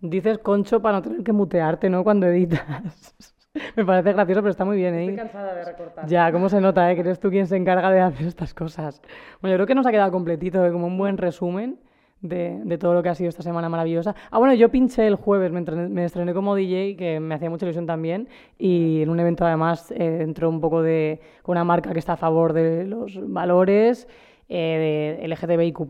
Dices 0.00 0.38
concho 0.38 0.82
para 0.82 0.98
no 0.98 1.02
tener 1.02 1.22
que 1.22 1.32
mutearte, 1.32 1.88
¿no? 1.88 2.04
Cuando 2.04 2.26
editas. 2.26 3.14
Me 3.76 3.84
parece 3.84 4.12
gracioso, 4.12 4.40
pero 4.40 4.50
está 4.50 4.64
muy 4.64 4.76
bien, 4.76 4.94
¿eh? 4.94 5.02
Estoy 5.02 5.16
cansada 5.16 5.54
de 5.54 5.64
recortar. 5.64 6.06
Ya, 6.06 6.32
¿cómo 6.32 6.48
se 6.48 6.60
nota, 6.60 6.90
eh? 6.90 6.94
Que 6.94 7.02
eres 7.02 7.20
tú 7.20 7.30
quien 7.30 7.46
se 7.46 7.56
encarga 7.56 7.90
de 7.90 8.00
hacer 8.00 8.26
estas 8.26 8.52
cosas. 8.52 9.00
Bueno, 9.40 9.54
yo 9.54 9.58
creo 9.58 9.66
que 9.66 9.74
nos 9.74 9.86
ha 9.86 9.92
quedado 9.92 10.10
completito, 10.10 10.64
¿eh? 10.66 10.72
como 10.72 10.88
un 10.88 10.98
buen 10.98 11.18
resumen 11.18 11.78
de, 12.20 12.60
de, 12.64 12.78
todo 12.78 12.94
lo 12.94 13.02
que 13.02 13.10
ha 13.10 13.14
sido 13.14 13.28
esta 13.28 13.42
semana 13.42 13.68
maravillosa. 13.68 14.14
Ah, 14.30 14.38
bueno, 14.38 14.54
yo 14.54 14.70
pinché 14.70 15.06
el 15.06 15.14
jueves, 15.14 15.52
me, 15.52 15.60
me 15.62 16.04
estrené 16.04 16.34
como 16.34 16.56
DJ, 16.56 16.96
que 16.96 17.20
me 17.20 17.34
hacía 17.34 17.48
mucha 17.48 17.64
ilusión 17.66 17.86
también, 17.86 18.28
y 18.58 19.02
en 19.02 19.10
un 19.10 19.20
evento 19.20 19.44
además 19.44 19.92
eh, 19.92 20.18
entró 20.22 20.48
un 20.48 20.60
poco 20.60 20.82
de 20.82 21.20
con 21.42 21.52
una 21.52 21.64
marca 21.64 21.92
que 21.92 21.98
está 21.98 22.14
a 22.14 22.16
favor 22.16 22.54
de 22.54 22.84
los 22.86 23.20
valores 23.30 24.08
eh, 24.48 25.18
de 25.20 25.28
LGTBIQ+, 25.28 25.88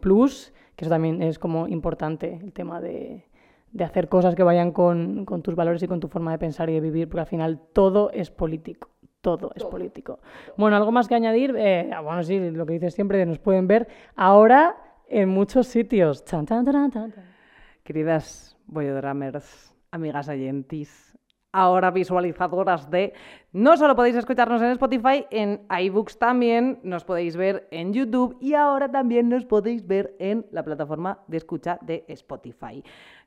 que 0.76 0.84
eso 0.84 0.90
también 0.90 1.22
es 1.22 1.38
como 1.38 1.68
importante, 1.68 2.40
el 2.42 2.52
tema 2.52 2.80
de, 2.80 3.24
de 3.74 3.84
hacer 3.84 4.08
cosas 4.08 4.34
que 4.34 4.42
vayan 4.42 4.70
con, 4.70 5.24
con, 5.24 5.42
tus 5.42 5.54
valores 5.54 5.82
y 5.82 5.88
con 5.88 6.00
tu 6.00 6.08
forma 6.08 6.32
de 6.32 6.38
pensar 6.38 6.70
y 6.70 6.74
de 6.74 6.80
vivir, 6.80 7.08
porque 7.08 7.20
al 7.20 7.26
final 7.26 7.60
todo 7.72 8.10
es 8.10 8.30
político. 8.30 8.88
Todo 9.20 9.52
es 9.54 9.64
político. 9.64 10.20
Bueno, 10.58 10.76
algo 10.76 10.92
más 10.92 11.08
que 11.08 11.14
añadir. 11.14 11.54
Eh, 11.56 11.90
ah, 11.94 12.02
bueno, 12.02 12.22
sí, 12.22 12.38
lo 12.50 12.66
que 12.66 12.74
dices 12.74 12.92
siempre, 12.92 13.24
nos 13.24 13.38
pueden 13.38 13.66
ver 13.66 13.88
ahora 14.16 14.76
en 15.08 15.30
muchos 15.30 15.66
sitios. 15.66 16.24
Chan, 16.26 16.44
chan, 16.44 17.14
Queridas 17.82 18.56
Boyodramers, 18.66 19.74
amigas 19.90 20.28
ayentis, 20.28 21.03
ahora 21.54 21.92
visualizadoras 21.92 22.90
de... 22.90 23.14
No 23.52 23.76
solo 23.76 23.94
podéis 23.94 24.16
escucharnos 24.16 24.60
en 24.60 24.72
Spotify, 24.72 25.24
en 25.30 25.62
iBooks 25.70 26.18
también, 26.18 26.80
nos 26.82 27.04
podéis 27.04 27.36
ver 27.36 27.68
en 27.70 27.92
YouTube 27.92 28.36
y 28.40 28.54
ahora 28.54 28.90
también 28.90 29.28
nos 29.28 29.44
podéis 29.44 29.86
ver 29.86 30.16
en 30.18 30.44
la 30.50 30.64
plataforma 30.64 31.20
de 31.28 31.36
escucha 31.36 31.78
de 31.80 32.04
Spotify. 32.08 32.82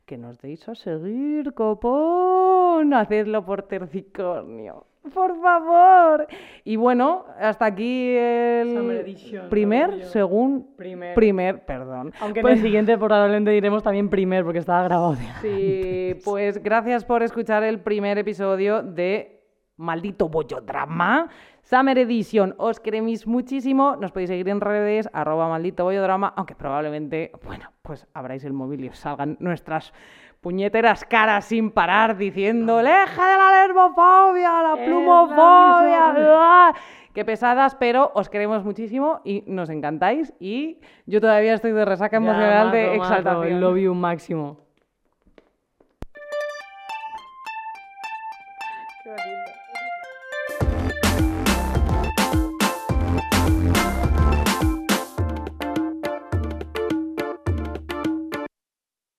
Que 0.06 0.18
nos 0.18 0.40
deis 0.40 0.68
a 0.68 0.76
seguir, 0.76 1.54
copón, 1.54 2.94
hacedlo 2.94 3.46
por 3.46 3.64
Tercicornio 3.64 4.86
por 5.14 5.40
favor. 5.42 6.28
Y 6.64 6.76
bueno, 6.76 7.26
hasta 7.40 7.66
aquí 7.66 8.12
el 8.16 9.16
primer, 9.50 10.04
según 10.06 10.76
primer. 10.76 11.16
primer, 11.16 11.66
perdón. 11.66 12.14
Aunque 12.20 12.40
en 12.40 12.46
el 12.46 12.54
pues 12.54 12.62
siguiente 12.62 12.98
probablemente 12.98 13.52
diremos 13.52 13.84
también 13.84 14.10
primer 14.10 14.44
porque 14.44 14.60
estaba 14.60 14.84
grabado. 14.84 15.16
sí, 15.42 16.16
pues 16.24 16.62
gracias 16.62 17.06
por 17.06 17.24
escuchar 17.24 17.64
el 17.64 17.80
primer 17.80 18.18
episodio 18.18 18.82
de 18.84 19.38
Maldito 19.78 20.28
Bollodrama. 20.28 21.30
Summer 21.62 21.98
Edition, 21.98 22.56
os 22.60 22.80
queréis 22.80 23.28
muchísimo. 23.28 23.98
Nos 23.98 24.14
podéis 24.14 24.30
seguir 24.30 24.48
en 24.48 24.62
redes, 24.62 25.10
arroba 25.12 25.50
maldito 25.50 25.84
bollodrama, 25.84 26.34
aunque 26.38 26.56
probablemente, 26.56 27.32
bueno, 27.44 27.74
pues 27.82 28.08
abráis 28.14 28.46
el 28.46 28.54
móvil 28.54 28.86
y 28.86 28.90
os 28.90 28.98
salgan 28.98 29.36
nuestras 29.42 29.92
puñeteras 30.48 31.04
caras 31.04 31.44
sin 31.44 31.72
parar 31.72 32.16
diciendo 32.16 32.82
¡Leja 32.82 33.28
de 33.28 33.38
la 33.38 33.68
lesbofobia, 33.68 34.64
la 34.64 34.76
plumofobia! 34.82 36.74
Qué 37.14 37.26
pesadas, 37.26 37.76
pero 37.76 38.14
os 38.16 38.30
queremos 38.30 38.64
muchísimo 38.64 39.20
y 39.26 39.44
nos 39.46 39.70
encantáis. 39.70 40.34
Y 40.40 40.80
yo 41.06 41.20
todavía 41.20 41.54
estoy 41.54 41.74
de 41.74 41.84
resaca 41.84 42.16
emocional 42.16 42.72
de 42.72 42.96
exaltación. 42.96 43.60
Lo 43.60 43.74
vi 43.74 43.88
un 43.88 44.00
máximo. 44.00 44.67